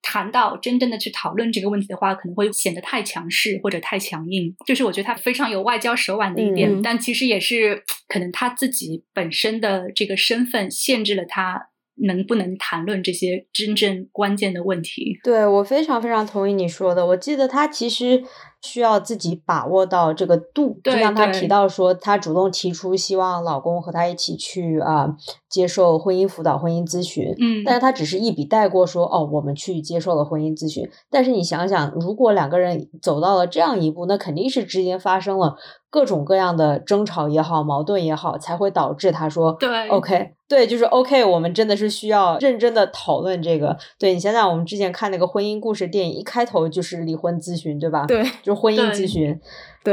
[0.00, 4.56] 谈到、真正的去讨论这个问题的话，可能会显得太强势或者太强硬。
[4.66, 15.18] 就是我觉得他非常有外交手腕的一点，但其实也是可能他自己本身的这个身份限制了他能不能谈论这些真正关键的问题。
[15.22, 17.06] 对我非常非常同意你说的。
[17.08, 18.24] 我记得他其实。
[18.64, 25.14] 需要自己把握到这个度，就像她提到说，她主动提出希望老公和她一起去啊
[25.50, 30.88] 接受婚姻辅导、婚姻咨询，嗯，但是她只是一笔带过说，哦，我们去接受了婚姻咨询。
[31.10, 35.56] 但是你想想，如果两个人走到了这样一步，那肯定是之间发生了
[35.94, 43.78] 各种各样的争吵也好、矛盾也好，才会导致他说，对，OK，对，就是 OK，我们真的是需要认真的讨论这个。
[43.96, 48.06] 对你想想，我们之前看那个婚姻故事电影，一开头就是离婚咨询，对吧？
[48.06, 48.60] 对， 就是。
[48.60, 49.40] 婚姻咨询，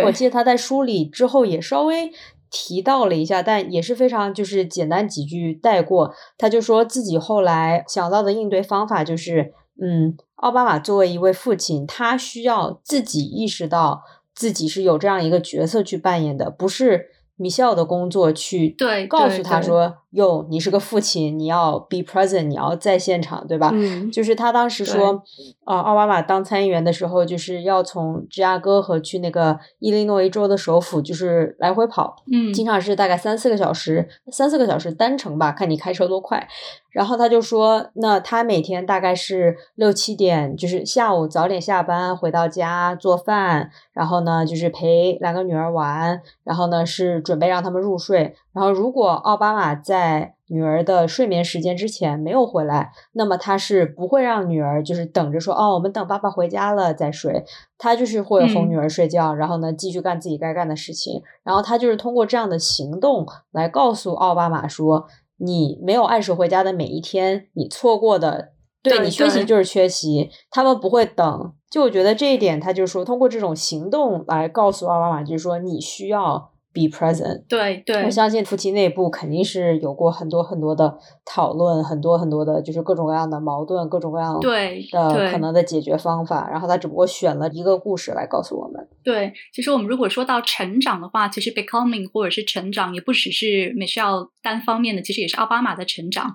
[0.04, 2.10] 我记得他在书里之后也稍微
[2.50, 6.12] 提到了一下，但也是非常就是简单几句带过。
[6.36, 14.02] 他就说自己后来想到的应对方法就是，嗯，奥巴马作为一位父亲，他需要自己意识到
[14.34, 17.10] 自己是有这样一个角色去扮演的，不是。
[17.38, 25.24] 米歇尔的工作去对告诉他说：“哟，你是个父亲，你要 be present，你要在现场，对吧？”嗯，就是他当时说，
[25.64, 36.48] 啊，奥巴马当参议员的时候，就是要从芝加哥和去那个伊利诺伊州的首府，就是来回跑，嗯，经常是大概三四个小时，三四个小时单程吧，看你开车多快。
[36.92, 48.36] 然后他就说，那他每天大概是六七点，就是下午早点下班回到家做饭，然后呢就是陪两个女儿玩，然后呢是准备让他们入睡。
[48.54, 57.46] 然后如果奥巴马在女儿的睡眠时间之前没有回来，那么他是不会让女儿就是等着说哦，我们等爸爸回家了再睡。
[57.78, 61.22] 他就是会哄女儿睡觉，然后呢继续干自己该干的事情。
[61.44, 65.08] 然后他就是通过这样的行动来告诉奥巴马说。
[65.44, 68.50] 你没有按时回家的每一天，你错过的，
[68.84, 71.54] 对你缺席就是缺席，他们不会等。
[71.68, 76.51] 就我觉得这一点，他就是说通过这种行动来告诉奥巴马，就是说你需要。
[76.74, 86.50] Be present，对对，我相信夫妻内部肯定是有过很多很多的讨论，很多很多的，就是各种各样的矛盾，各种各样的可能的解决方法。
[86.50, 88.88] 然后他只不过选了一个故事来告诉我们。
[89.04, 96.34] 对，其实我们如果说到成长的话，其实 becoming 或者是成长，也不只是 Michelle 单方面的，其实也是奥巴马的成长。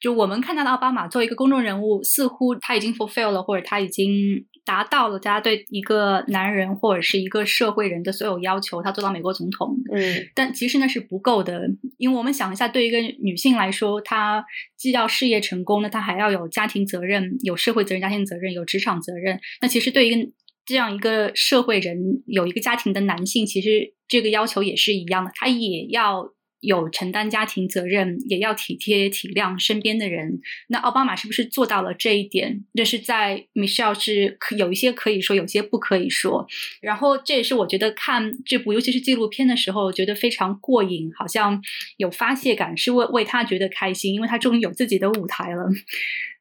[0.00, 4.44] 就我们看到的奥巴马作为一个公众人物，似乎他已经 fulfill 了，或者他已经。
[4.66, 9.74] 达到了大家对一个男人或者是一个社会人的所有要求，他做到美国总统。
[9.94, 14.44] 嗯，但其实那是不够的，因为我们想一下，对一个女性来说，她
[14.76, 19.38] 既要事业成功，那她还要有家庭责任、有社会责任、家庭责任、有职场责任。
[19.62, 20.30] 那其实对于一个
[20.66, 26.35] 这样一个社会人，有一个家庭的男性，其实这个要求也是一样的，他也要。
[26.66, 30.40] 有承担家庭责任，也要体贴体谅身边的人。
[30.66, 32.64] 那奥巴马是不是做到了这一点？
[32.74, 36.44] 这是在 Michelle 是有一些可以说，有些不可以说。
[36.80, 41.62] 然后这也是我觉得看这部，尤其是纪录片的时候，觉得非常过瘾，好像
[41.98, 45.64] 有发泄感，是为为他觉得开心，因为他终于有自己的舞台了。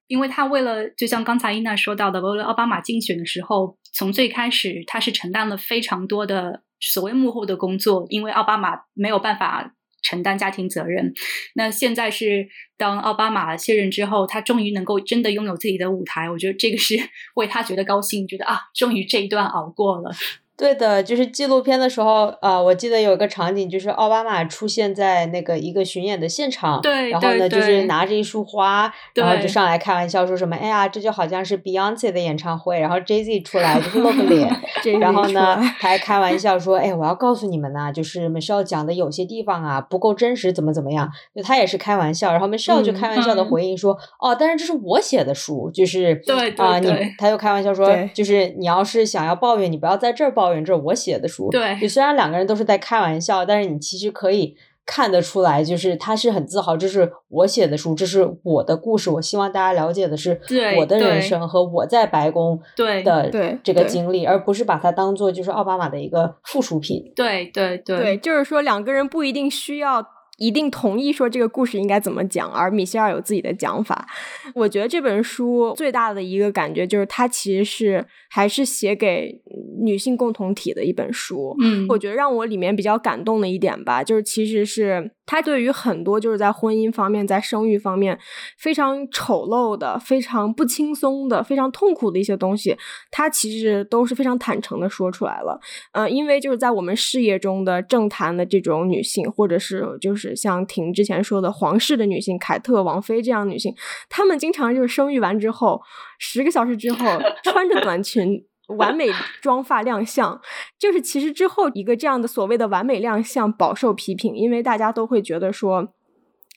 [0.08, 9.73] 因为他为了，就像刚才伊娜说到的，为了奥巴马竞选的时候，从最开始他是承担了非常多的所谓幕后的工作，因为奥巴马没有办法。
[10.06, 11.12] 承担家庭责任，
[11.56, 12.47] 那现在是
[12.77, 16.95] 当奥巴马卸任之后，他终于能够真的拥有自己的舞台，我觉得这个是
[17.33, 20.12] 为他觉得高兴，觉得啊，终于这一段熬过了。
[20.58, 34.49] 对的，就是纪录片的时候，呃，我记得有一个场景，就是奥巴马出现在那个一个巡演的现场，对，然后呢，就是拿着一束花，然后就上来开玩笑说什么，哎呀，这就好像是 Beyonce 的演唱会，然后 Jay Z 出来就是露个脸，
[34.81, 43.49] 这然后呢，他还开玩笑说，哎，我要告诉你们呐，就是 Michelle 讲的有些地方啊不够真实，怎么怎么样，就他也是开玩笑，然后 Michelle 就嗯开玩笑的嗯。
[43.49, 59.10] 回应说，哦，但是这是我写的书，就是对对啊，你他又开玩笑说，就是你要是想要抱怨，你不要在这儿抱怨，这是我写的书，对就虽然两个人都是在开玩笑，但是你其实可以看得出来，就是他是很自豪，这是我写的书，这是我的故事。
[59.10, 60.39] 我希望大家了解的是
[60.77, 67.12] 我的人生和我在白宫对的对这个经历，而不是把它当做就是奥巴马的一个附属品。
[67.15, 70.06] 对对对对，就是说两个人不一定需要
[70.38, 74.08] 一定同意说这个故事应该怎么讲，而米歇尔有自己的讲法。
[74.54, 79.42] 我觉得这本书最大的一个感觉就是，它其实是还是写给
[79.81, 81.56] 女性共同体的一本书。
[81.62, 88.17] 嗯，我觉得让我里面比较感动的一点吧，就是其实是他对于很多就是在婚姻方面、在生育方面
[88.58, 92.78] 非常丑陋的、非常不轻松的、非常痛苦的一些东西，
[93.12, 95.60] 他其实都是非常坦诚的说出来了。
[95.94, 103.73] 呃，因为就是在我们事业中的政坛的这种女性，或者是就是像婷之前说的皇室的女性，凯特王妃这样女性，
[104.10, 105.82] 她们经常就是生育完之后，
[106.19, 106.98] 十个小时之后
[107.44, 108.46] 穿着短裙。
[108.68, 109.08] 完美
[109.42, 110.42] 妆发亮相，
[110.80, 115.94] 就是其实之后一个这样的所谓的完美亮相饱受批评，因为大家都会觉得说，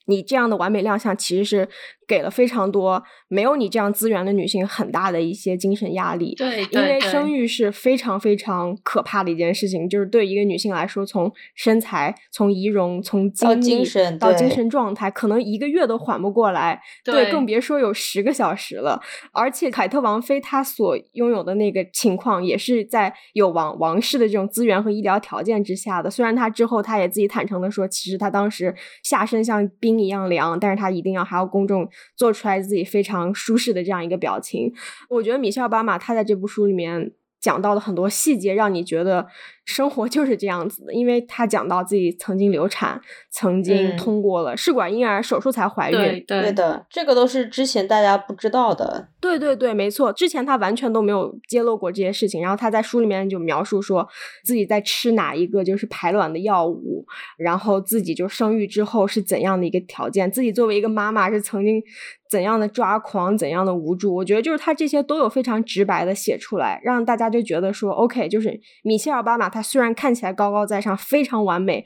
[0.06, 1.68] 你这样的完美亮相其实是
[2.08, 6.34] 给了非常多没有你这样资源的女性很大的一些精神压力。
[6.34, 16.80] 对，因为生育是非常非常可怕的一件事情，就是对一个女性来说，从身材、从仪容、从精力精神到精神状态，可能一个月都缓不过来。
[17.04, 19.00] 对更别说有十个小时了。
[19.32, 26.10] 而且凯特王妃她所拥有的那个情况，也是在有王王室的这种资源和医疗条件之下的。
[26.10, 34.72] 虽然她之后她也自己坦诚的说，其实她当时下身像冰一样凉，但是她一定要还要公众做出来自己非常舒适的这样一个表情。
[35.08, 39.28] 我觉得米歇尔·巴马他在这部书里面讲到的很多细节，让你觉得
[39.68, 40.92] 生活就是这样子的。
[40.92, 43.00] 因为他讲到自己曾经流产，
[43.30, 49.08] 曾经嗯通过了试管婴儿手术才怀孕，对对对的，这个都是之前大家不知道的。
[49.20, 54.08] 对对对，没错，之前他完全都没有揭露过这些事情，然后他在书里面就描述说
[54.44, 57.04] 自己在吃哪一个就是排卵的药物，
[57.36, 61.82] 然后自己就生育之后是怎样的一个条件，自己作为一个妈妈是曾经
[62.30, 71.84] 怎样的抓狂，怎样的无助，我觉得就是他这些都有非常直白的写出来，让大家就觉得说，OK，就是米歇尔·奥巴马，他虽然看起来高高在上，非常完美、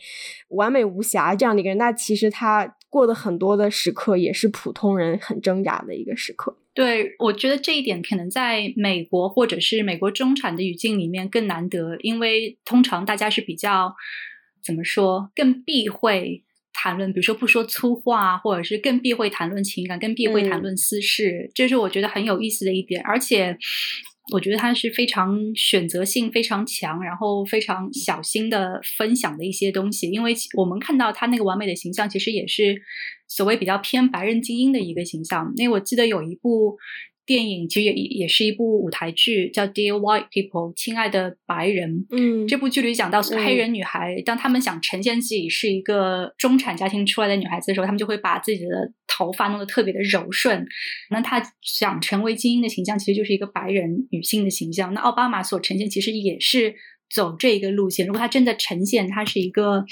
[0.48, 6.58] 完美无瑕这样的一个人，那其实他过的很多的时刻也是普通人很挣扎的一个时刻。
[6.74, 13.94] 对，我觉得这一点可能在美国或者是美国中产的语境里面更难得，因为通常大家是比较
[14.64, 16.42] 怎么说，更避讳
[16.72, 23.56] 谈论，比如说不说粗话，或者是更避讳谈论情感，更避讳谈嗯论私事，这是我觉得很有意思的一点，而且。
[24.30, 32.80] 我觉得他是非常选择性非常强，然后非常小心的分享的一些东西，因为我们看到他那个完美的形象，其实也是
[33.26, 35.52] 所谓比较偏白人精英的一个形象。
[35.56, 36.78] 那我记得有一部
[37.24, 42.06] 电影，其实也也是一部舞台剧，叫《Dear White People》，亲爱的白人。
[42.10, 50.66] 嗯这部剧里讲到黑人女孩，当她们想呈现自己是一个中产家庭出来的女孩子的时候，她们就会把自己的头发弄得特别的柔顺。
[51.10, 54.92] 那她想成为精英的形象，其实就是一个白人女性的形象。
[54.92, 56.74] 那奥巴马所呈现其实也是
[57.08, 58.06] 走这一个路线。
[58.06, 59.84] 如果他真的呈现他是一个，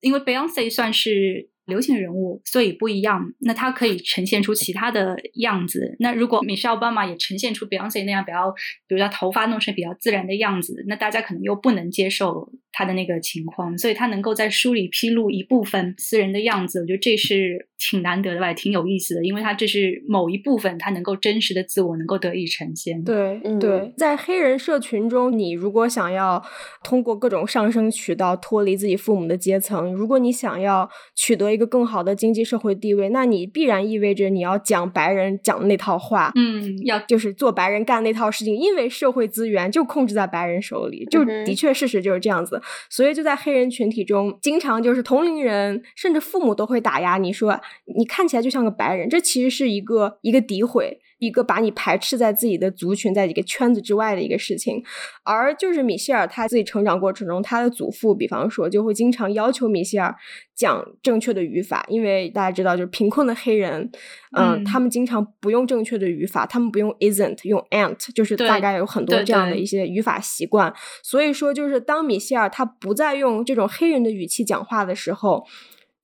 [0.00, 1.50] 因为 Beyonce 算是。
[1.68, 3.32] 流行人物，所以不一样。
[3.40, 5.94] 那他可以呈现出其他的样子。
[6.00, 8.50] 那如果米歇尔奥巴马也呈现出 Beyonce 那样比较，
[8.88, 13.78] 比如他头发弄成比较自然的样子，那大家可能又不能接受他的那个情况。
[13.78, 19.24] 所以他能够在书里披露一部分私人的样子，我觉得这是挺难得的吧，也挺有意思的。
[19.24, 23.02] 因为他这是某一部分他能够真实的自我能够得以呈现。
[23.04, 26.42] 对、嗯对，在黑人社群中，你如果想要
[26.82, 42.60] 通过各种上升渠道脱离自己父母的阶层，如果你想要取得一个更好的经济社会地位，那你必然意味着你要讲白人讲的那套话，嗯，要就是做白人干那套事情，因为社会资源就控制在白人手里，就的确事实就是这样子。
[42.90, 47.60] 所以就在黑人群体中，经常就是同龄人甚至父母都会打压你说
[47.96, 51.00] ：“你看起来就像个白人，这其实是一个一个诋毁。
[51.18, 54.80] 一个把你排斥在自己的族群，在一个圈子之外的一个事情，
[55.24, 60.14] 而就是米歇尔他自己成长过程中，他的祖父，比方说，就会经常要求米歇尔
[60.54, 63.90] 讲正确的语法，因为大家知道，就是贫困的黑人，
[64.36, 70.72] 嗯，他们经常不用正确的语法，他们不用 isn't，用 ain't，就是大概有很多这样的一些语法习惯。
[71.02, 75.44] 所以说，就是当米歇尔他不再用这种黑人的语气讲话的时候。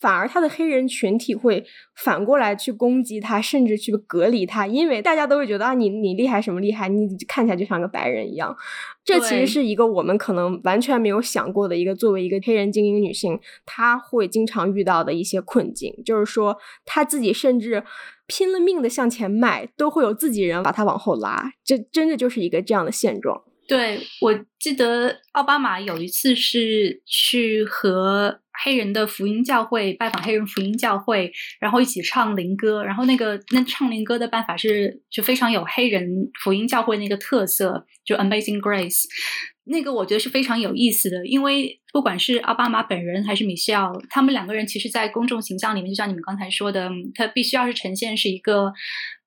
[0.04, 1.64] 反而他的黑人群体会
[1.96, 6.90] 反过来去攻击他，甚至去隔离他，因为大家都会觉得啊，你你厉害什么厉害？
[6.90, 8.54] 你看起来就像个白人一样。
[9.02, 17.82] 这其实是一个我们可能完全没有想过的一个，作为一个黑人精英女性，她会经常遇到的一些困境，就是说她自己甚至
[18.26, 21.52] 拼了命的向前迈，都会有自己人把她往后拉。
[21.64, 23.42] 这真的就是一个这样的现状。
[23.66, 39.04] 对，我记得奥巴马有一次是去和黑人的福音教会拜访黑人福音教会，然后一起唱灵歌，然后那个那唱灵歌的办法是就非常有黑人福音教会那个特色，就 Amazing Grace，
[39.64, 48.72] 那个我觉得是非常有意思的，因为不管是奥巴马本人还是米歇尔，他们两个人其实，在公众形象里面，就像你们刚才说的，他必须要是呈现是一个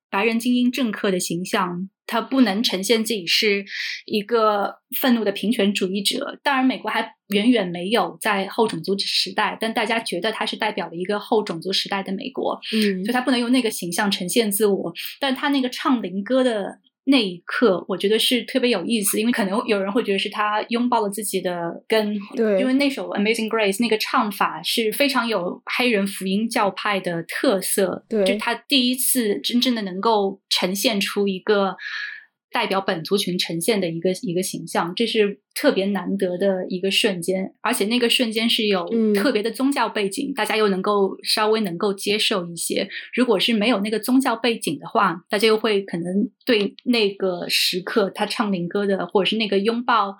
[0.08, 1.90] 白人精英政客的形象。
[2.08, 3.64] 他不能呈现自己是
[4.06, 6.40] 一个愤怒的平权主义者。
[6.42, 12.58] 当然，美国还远远没有在后种族时代，但大家觉得他是代表了一个后种族时代的美国。
[12.74, 14.92] 嗯，所以他不能用那个形象呈现自我。
[15.20, 16.78] 但他那个唱灵歌的
[17.10, 22.16] 那一刻，我觉得是特别有意思，因为可能有人会觉得是他拥抱了自己的根。
[22.36, 28.04] 对，因为那首《Amazing Grace》那个唱法是非常有黑人福音教派的特色。
[28.08, 31.76] 对，就他第一次真正的能够呈现出一个。
[32.58, 38.84] 代表本族群呈现的一个一个形象，这是特别难得的一个瞬间，而且那个瞬间是有
[39.14, 42.88] 特别的宗教背景，大家又能够稍微能够接受一些。
[43.14, 50.16] 如果是没有那个宗教背景的话，大家又会可能对那个时刻他唱灵歌的，或者是那个拥抱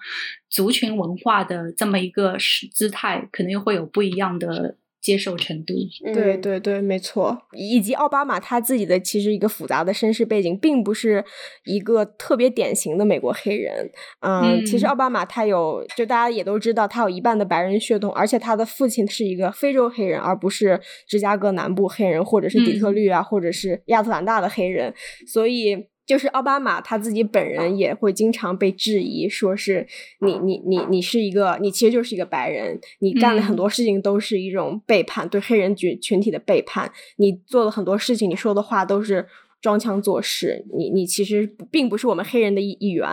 [0.49, 2.37] 族群文化的这么一个
[2.73, 4.77] 姿态，可能又会有不一样的。
[5.01, 5.75] 接受程度，
[6.13, 7.39] 对对对，没错。
[7.53, 11.25] 以及奥巴马他自己的其实一个复杂的身世背景，并不是
[11.65, 13.91] 一个特别典型的美国黑人。
[14.21, 24.93] 嗯，其实奥巴马他有，就大家也都知道，他有一半的白人血统，而且他的父亲是一个非洲黑人，而不是芝加哥南部黑人，或者是底特律啊，或者是亚特兰大的黑人，
[25.27, 25.89] 所以。
[26.09, 29.87] 就是奥巴马他自己本人也会经常被质疑，说是
[30.21, 39.27] 你你你你是一个，你其实就是一个白人，你干了很多事情都是一种背叛，对黑人群群体的背叛，你做了很多事情，你说的话都是。
[39.61, 43.07] 装腔作势，你你其实并不是我们黑人的一一员。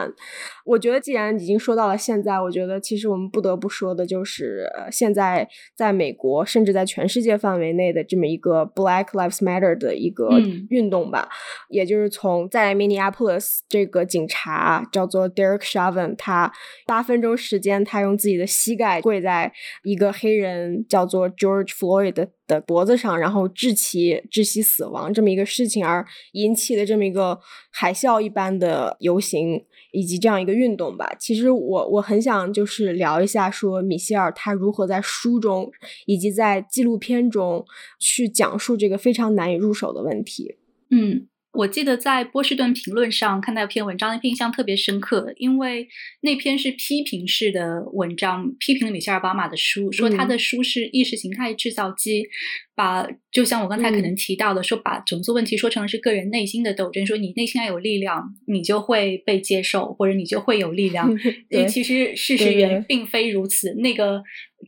[0.66, 10.30] 我觉得既然已经说到了现在，我觉得其实我们不得不说的就是现在在美国，甚至在全世界范围内的这么一个 Black Lives Matter 的一个
[10.70, 11.30] 运动吧。
[11.70, 16.52] 也就是从在 Minneapolis 这个警察叫做 Derek Chauvin，他
[16.88, 19.52] 八分钟时间，他用自己的膝盖跪在
[19.84, 22.16] 一个黑人叫做 George Floyd。
[22.16, 27.40] 的的脖子上，然后致其窒息死亡这么一个事情而引起的这么一个
[27.72, 31.16] 海啸一般的游行以及这样一个运动吧。
[31.20, 35.72] 其实我我很想就是聊一下，说米歇尔他如何在书中
[36.06, 37.66] 以及在纪录片中
[38.00, 40.56] 去讲述这个非常难以入手的问题。
[40.90, 41.28] 嗯。
[41.56, 45.88] 我记得在波士顿评论上看到一篇文章，那篇印象特别深刻，因为
[46.22, 52.28] 那篇是批评式的文章，批评了米歇尔·巴马的书，说他的书是意识形态制造机，
[52.76, 61.10] 把就像我刚才可能提到的，说把种族问题说成是个人内心的斗争，说你内心要有力量，你就会被接受，或者你就会有力量。
[61.68, 64.22] 其实事实也并非如此，那个。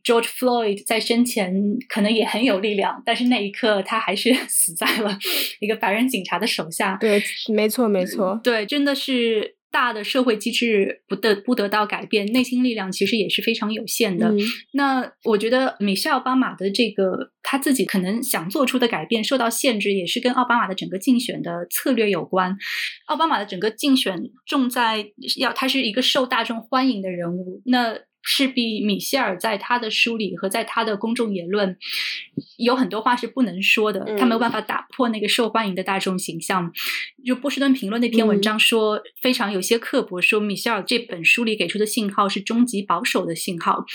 [0.04, 1.52] George Floyd 在生前
[1.90, 5.18] 可能也很有力量，但是那一刻他还是 死在了
[5.60, 6.96] 一个白人警察的手下。
[7.00, 7.20] 对，
[7.52, 8.40] 没错，没错。
[8.44, 14.34] 对，真的是大的社会机制不得不得到改变，内心力量其实也是非常有限的。
[14.74, 22.58] 那我觉得米歇尔·奥巴马的这个他自己可能想做出的改变受到限制，也是跟奥巴马的整个竞选的策略有关。
[23.08, 25.06] 奥巴马的整个竞选重在
[25.38, 28.07] 要他是一个受大众欢迎的人物，那。
[28.30, 31.78] 势必米歇尔在他的书里和在他的公众言论
[32.58, 36.70] 有很多话是不能说的，他没有办法打破那个受欢迎的大众形象。
[37.26, 43.86] 就波士顿评论那篇文章说，非常有些刻薄，说米歇尔这本书里给出的信号是终极保守的信号。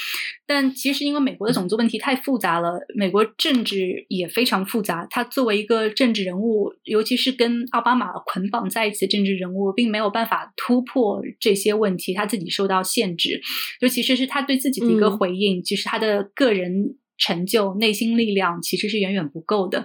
[0.46, 5.06] 但其实因为美国的种族问题太复杂了，美国政治也非常复杂。
[5.10, 13.42] 他作为一个政治人物，尤其是跟奥巴马捆绑在一起的政治人物，并没有办法突破这些问题，他自己受到限制。
[13.80, 14.21] 尤其是。
[14.24, 19.84] 是他对自己的一个回应，其实他的个人成就、内心力量其实是远远不够的。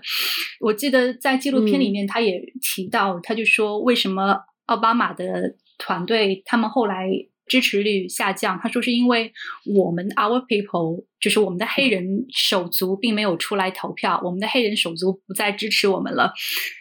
[0.60, 7.10] 我记得在纪录片里面，他也提到，他就说为什么奥巴马的团队他们后来。
[7.48, 9.32] 支持率下降，他说是因为
[9.66, 16.34] 我们 our people 就是我们的黑人手足并没有出来投票，我们的黑人手足不再支持我们了。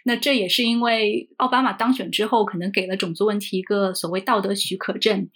[0.05, 5.29] 那这也是因为奥巴马当选之后，可能给了种族问题一个所谓道德许可证，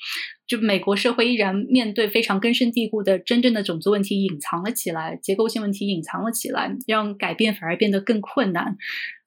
[0.47, 8.77] 就美国社会依然面对非常根深蒂固的真正的种族问题隐藏了起来，结构性问题隐藏了起来，让改变反而变得更困难。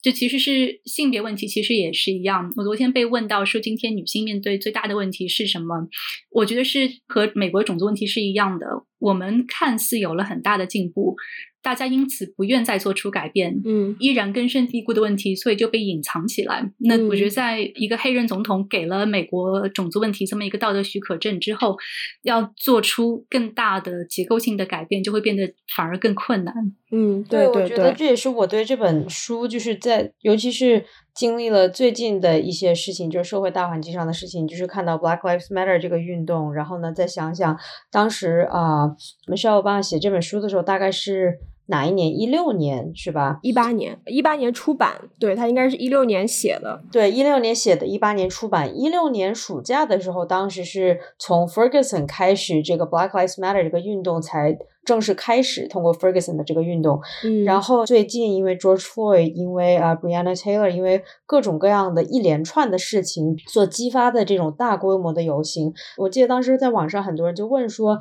[0.04, 2.52] 这其实是性别问题，其实也是一样。
[2.58, 5.88] 我昨天被问到说，今天女性面对最大的问题是什么？
[6.30, 8.68] 我觉得是和美国种族问题是一样的。
[9.00, 11.16] 我们看似有了很大的进步。
[11.64, 16.70] 大家因此不愿再做出改变，嗯，依然根深蒂固的问题，所以就被隐藏起来。
[16.80, 21.78] 那我觉得，在一个黑人总统给了美国种族问题这么一个道德许可证之后，
[22.24, 26.54] 要做出更大的结构性的改变，就会变得反而更困难。
[26.92, 30.84] 嗯，对，我觉得这也是我对这本书，就是在尤其是
[31.16, 37.58] 经历了最近的一些事情，就是社会大环境上的事情，就是看到 Black Lives Matter 这个运动，然后呢，再想想
[37.90, 38.90] 当时啊
[39.28, 41.40] ，Michelle 帮我写这本书的时候，大概是。
[41.68, 42.20] 哪一年？
[42.20, 43.40] 一六年是吧？
[43.42, 45.10] 一八年，一八年出版。
[45.20, 46.82] 对他应该是一六年写的。
[46.92, 48.78] 对，一六年写的，一八年出版。
[48.78, 55.68] 一六年暑假的时候，当时是从 Ferguson 开始，这个 Black Lives Matter 这个运动才正式开始。
[55.70, 68.00] 通过 Ferguson 的这个运动，嗯，然后最近因为 George Floyd，因为啊 Breonna Taylor，因为各种各样的一连串的事情所激发的这种大规模的游行，我记得当时在网上很多人就问说，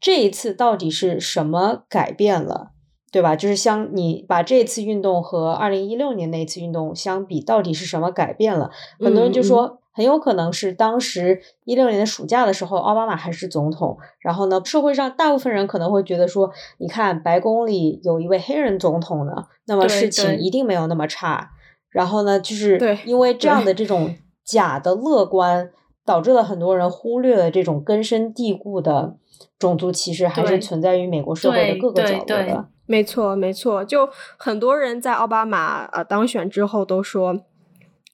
[0.00, 2.72] 这一次到底是什么改变了？
[3.16, 3.34] 对吧？
[3.34, 8.70] 就是相你把这次运动和二零一六年那次运动相比，到底是什么改变了？
[9.00, 13.96] 很多人就说，很有可能是当时一六年的暑假的时候，奥巴马还是总统。
[14.20, 21.52] 然后呢，社会上大部分人可能会觉得说，你看白宫里有一位黑人总统呢，那么事情一定没有那么差。
[21.88, 24.14] 然后呢，就是因为这样的这种
[24.44, 25.70] 假的乐观，
[26.04, 29.16] 导致了很多人忽略了这种根深蒂固的
[29.58, 32.68] 种族歧视还是存在于美国社会的各个角落的。
[32.86, 37.44] 没错，没错，就很多人在奥巴马呃当选之后都说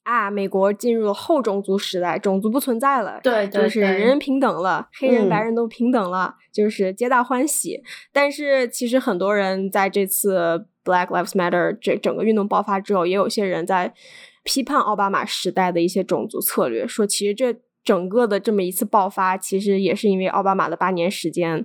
[0.04, 7.82] 啊，美国进入了后种族时代，种族不存在了，对，就是人人平等了，黑人白人都平等了，就是皆大欢喜。
[8.12, 13.94] 但是其实很多人在这次 Black Lives Matter 这整个运动爆发之后，也有些人在
[14.42, 17.54] 批判奥巴马时代的一些种族策略，说其实这
[17.84, 21.64] 整个的这么一次爆发，其实也是因为奥巴马的八年时间。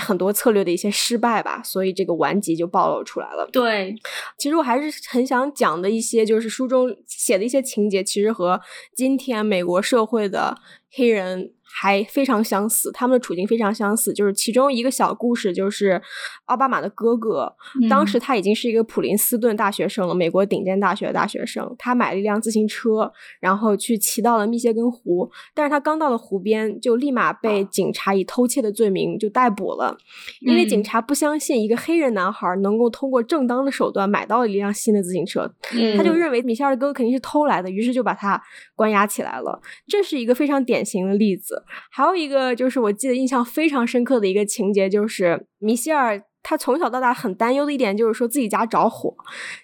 [0.00, 3.48] 很多策略的一些失败吧，所以这个顽疾就暴露出来了。
[3.52, 3.94] 对，
[4.38, 8.60] 其实我还是很想讲的一些，就是书中写的一些情节，其实和
[8.94, 10.56] 今天美国社会的
[10.90, 11.52] 黑人。
[11.74, 14.12] 还非常相似，他们的处境非常相似。
[14.12, 16.00] 就是其中一个小故事，就是
[16.44, 17.54] 奥巴马的哥哥，
[17.88, 21.74] 当时他已经是一个普林斯顿大学生了，美国顶尖大学的大学生。
[21.78, 23.10] 他买了一辆自行车，
[23.40, 25.30] 然后去骑到了密歇根湖。
[25.54, 29.96] 但是他刚到了湖边，就立马被警察以偷窃的罪名就逮捕了，
[30.40, 35.50] 因为警察不相信一个黑人男孩能够通过正当的手段买到了一辆新的自行车，
[35.96, 38.40] 他就认为米歇尔的哥哥肯定是偷来的，于是就把他
[38.74, 39.60] 关押起来了。
[39.86, 41.61] 这是一个非常典型的例子。
[41.90, 49.14] 还有一个就是我记得印象非常深刻的一个情节，就是米歇尔他从小到大很担忧的一点就是说自己家着火，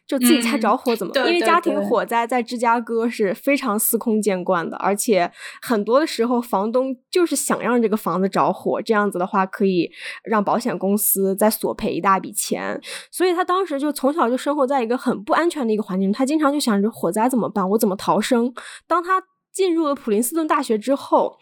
[0.07, 1.13] 就自己家着火怎么？
[1.17, 5.29] 因为家庭火灾在芝加哥是非常司空见惯的，而且
[5.61, 9.91] 很多的时候房东就是想让这个房子着火，这样子的话可以
[10.23, 12.81] 让保险公司再索赔一大笔钱。
[13.11, 18.55] 所以他当时就从小就生活在一个很不安全的一个环境，他经常就想着火灾怎么办，我怎么逃生？
[18.87, 19.21] 当他
[19.53, 21.39] 进入了普林斯顿大学之后，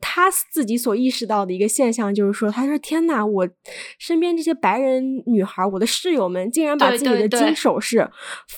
[0.00, 3.48] 他自己所意识到的一个现象就是说：“他说天呐，我
[3.98, 8.10] 身边这些白人女孩，我的室友们竟然把自己的金首饰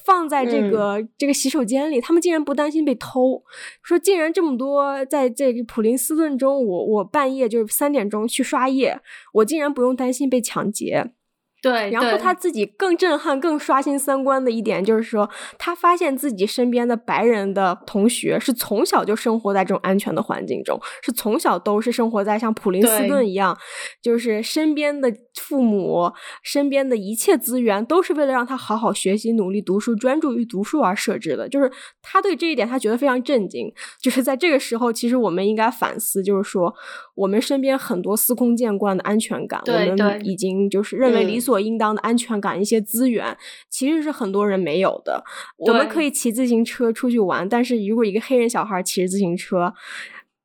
[0.07, 3.43] 放在这个这个洗手间里，他们竟然不担心被偷。
[3.83, 8.99] 说竟然这么多，在这个普林斯顿中，我我半夜就是三点钟去刷夜，
[9.35, 11.13] 我竟然不用担心被抢劫。”
[11.61, 15.29] 对，然后他自己更震撼、更刷新三观的一点就是说，
[15.59, 23.59] 他发现自己身边的白人的同学是从小就生活在这种安全的环境中，是从小都是生活在像普林斯顿一样，
[24.01, 26.13] 就是身边的父母、
[26.43, 31.49] 身边的一切资源都是为了让他好好学习、努力读书、专注于读书而设置的。
[31.49, 31.69] 就是
[32.01, 33.69] 他对这一点，他觉得非常震惊。
[34.01, 36.73] 就是在这个时候，其实我们应该反思，就是说，
[37.17, 41.49] 我们身边很多司空见惯的安全感，我们已经就是认为理所。
[41.49, 43.35] 所应当的安全感，一些资源
[43.71, 45.25] 其实是很多人没有的。
[45.57, 49.73] 我们可以骑自行车出去玩，但是如果一个黑人小孩骑着自行车，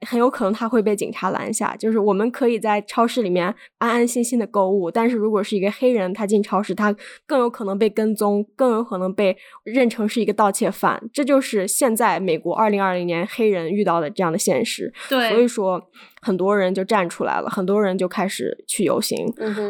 [0.04, 1.76] 很有可能他会被警察拦下。
[1.76, 3.46] 就是我们可以在超市里面
[3.78, 6.96] 安安心心的购物，但是如果是一个黑人，他进超市，他
[7.26, 11.02] 更有可能被跟踪，更有可能被认成是一个盗窃犯。
[11.14, 14.94] 这就是现在美国二零二零年黑人遇到的这样的现实。
[15.10, 15.82] 对，所以说
[16.22, 19.18] 很多人就站出来了，很多人就开始去游行，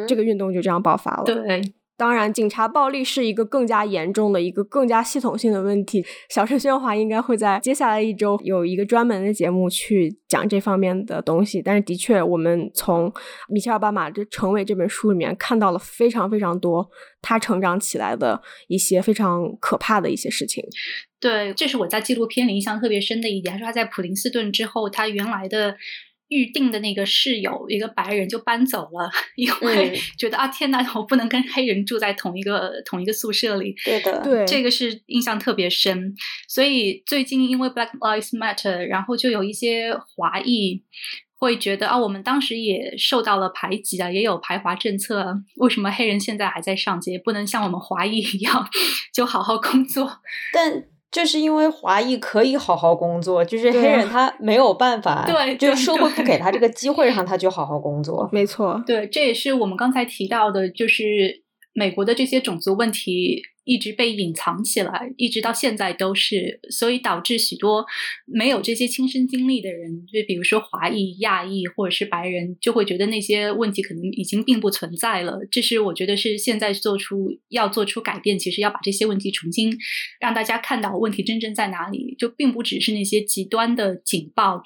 [0.07, 1.23] 这个运动就这样爆发了。
[1.23, 1.61] 对。
[1.95, 6.03] 当然，警察暴力是一个更加严重的一个更加系统性的问题。
[6.29, 11.61] 小陈喧哗应该会在接下来一周有一个专门的节目去讲这方面的东西。
[11.61, 13.13] 但是，的确，我们从
[13.47, 16.89] 米切尔·奥巴马这成为这本书里面看到了非常非常多
[17.21, 20.63] 他成长起来的一些非常可怕的一些事情。
[21.19, 23.53] 对，这是我在纪录片里印象特别深的一点。
[23.53, 25.75] 他说他在普林斯顿之后，他原来的。
[26.33, 33.75] 预定的那个室友，一个白人就搬走了，因为觉得啊，天呐，我不能跟黑人住在同一个同一个宿舍里。
[33.85, 36.15] 对的，对，这个是印象特别深。
[36.47, 40.83] 所以最近因为 Black Lives Matter，然后就有一些华裔
[41.37, 48.67] 会觉得啊，我们当时也受到了排挤啊，也有排华政策，为什么黑人现在还在上街，不能像我们华裔一样
[49.13, 50.19] 就好好工作？
[50.51, 50.85] 但。
[51.13, 58.27] 就是因为华裔可以好好工作，就是黑人他没有办法，对，就是社会不给他这个机会，让他去好好工作。
[58.33, 61.43] 没错，对，这也是我们刚才提到的，就是
[61.73, 63.43] 美国的这些种族问题。
[63.63, 67.85] 一直被隐藏起来，一直到现在都是，所以导致许多
[68.25, 75.39] 没有这些亲身经历的人，就比如说华裔、亚裔或者是白人，就会觉得那些问题可能已经并不存在了。
[75.49, 79.75] 这是我觉得是现在做出要做出改变，其实要把这些问题重新
[80.19, 84.61] 让大家看到问题真正在哪里，就并不只是那些极端的警报，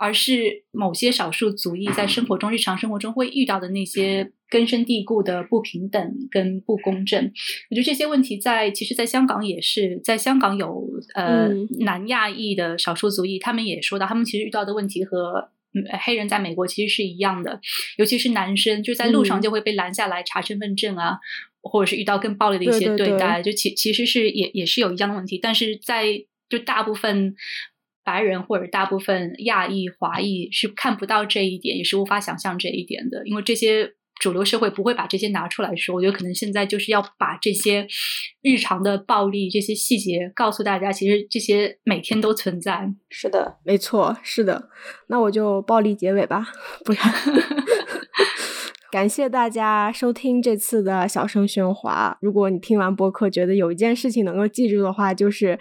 [0.00, 4.32] 而是某些少数族裔在生活中、日常生活中会遇到的那些。
[4.52, 7.24] 根深蒂固的不平等跟不公正，
[7.70, 11.48] 我觉得这些问题在其实，在香港也是，在香港有呃
[11.84, 15.52] 南亚裔的少数族裔，他们也说到，他们其实遇到的问题和
[16.04, 17.60] 黑人在美国其实是一样的，
[17.96, 21.16] 尤其是男生就在路上就会被拦下来查身份证啊，
[21.62, 23.16] 或者是遇到更暴力的一些对。
[23.16, 26.06] 待，就其其实是也也是有一样的问题，但是在
[26.48, 27.36] 就大部分
[28.04, 33.94] 白人或者大部分亚裔华裔是看不到这一点，也是无法想象这一点的，因为这些。
[34.20, 37.86] 主流社会不会把这些拿出来说，我觉得可能现在就是要把这些
[38.42, 42.86] 日常的暴力、这些细节告诉大家，其实这些每天都存在。
[43.08, 44.68] 是的，没错，是的。
[45.06, 46.46] 那我就暴力结尾吧，
[46.84, 47.02] 不然。
[48.90, 52.18] 感谢大家收听这次的小声喧哗。
[52.20, 55.56] 如果你听完播客觉得有一件事情能够记住的话，就是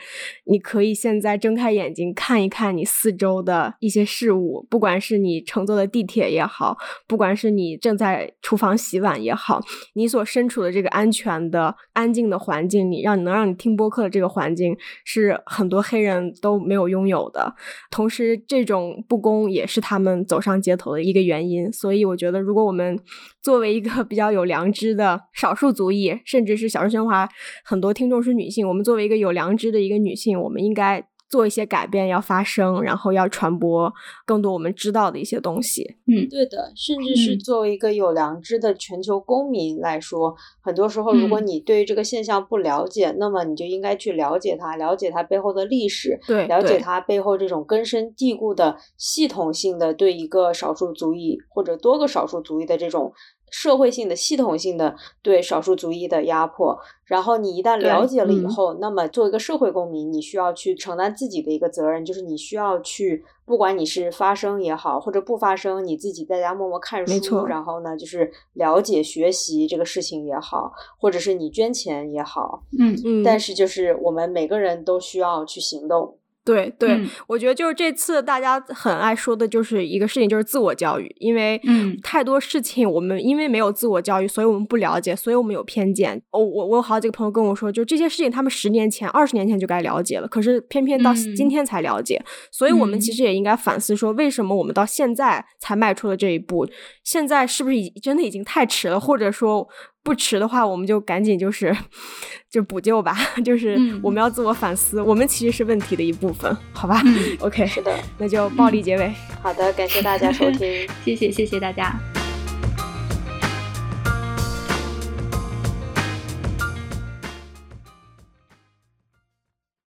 [0.46, 6.76] 你可以现在睁开眼睛看一看你四周的一些事物，不管是你乘坐的地铁也好，
[7.08, 9.62] 不管是你正在厨房洗碗也好，
[9.94, 14.76] 你所身处的这个安全的、安静的环境，你让你能让你听播客的这个环境
[15.06, 17.54] 是很多黑人都没有拥有的。
[17.92, 21.72] 同时，这种不公也是他们走上街头的一个原因。
[21.72, 22.98] 所以，我觉得如果我们
[23.42, 27.30] 作为一个比较有良知的少数族裔，甚至是小声喧哗，
[27.64, 28.68] 很多听众是女性。
[28.68, 33.94] 我们作为一个有良知的一个女性，我们应该做一些改变，要发声，然后要传播
[34.26, 35.98] 更多我们知道的一些东西。
[36.08, 36.72] 嗯，对的。
[36.76, 53.14] 甚至是作为一个有良知的全球公民来说，很多时候，如果你对于这个现象不了解，那么你就应该去了解它，了解它背后的历史，对，了解它背后这种根深蒂固的系统性的对一个少数族裔或者多个少数族裔的这种。
[53.50, 72.96] 社会性的、系统性的对少数族裔的压迫，然后你一旦了解了以后，那么作为一个社会公民，你需要去承担自己的一个责任，就是你需要去，不管你是发声也好，或者不发声，你自己在家默默看书，然后呢，就是了解学习这个事情也好，或者是你捐钱也好，嗯。
[73.04, 76.19] 嗯，但是就是我们每个人都需要去行动。
[76.46, 81.14] 对对，我觉得就是这次大家很爱说的，就是一个事情，就是自我教育。
[81.20, 86.20] 因为嗯，太多事情我们因为没有自我教育，所以我们不了解，所以我们有偏见。
[86.32, 92.20] 我我我有好几个朋友跟我说，就这些事情他们十年前、二十年前就该了解了，可是偏偏到今天才了解。
[92.52, 96.68] 所以我们其实也应该反思说，为什么我们到现在才迈出了这一步？
[97.04, 99.00] 现在是不是已真的已经太迟了？
[99.00, 99.68] 或者说？
[100.10, 101.72] 不迟的话，我们就赶紧就是
[102.50, 107.00] 就补救吧， 就是我们要自我反思，我们其实是问题的一部分，好吧
[107.42, 109.14] ？OK，是的，那就暴力结尾。
[109.44, 111.94] 好的，感谢大家收听， 谢谢谢谢大家。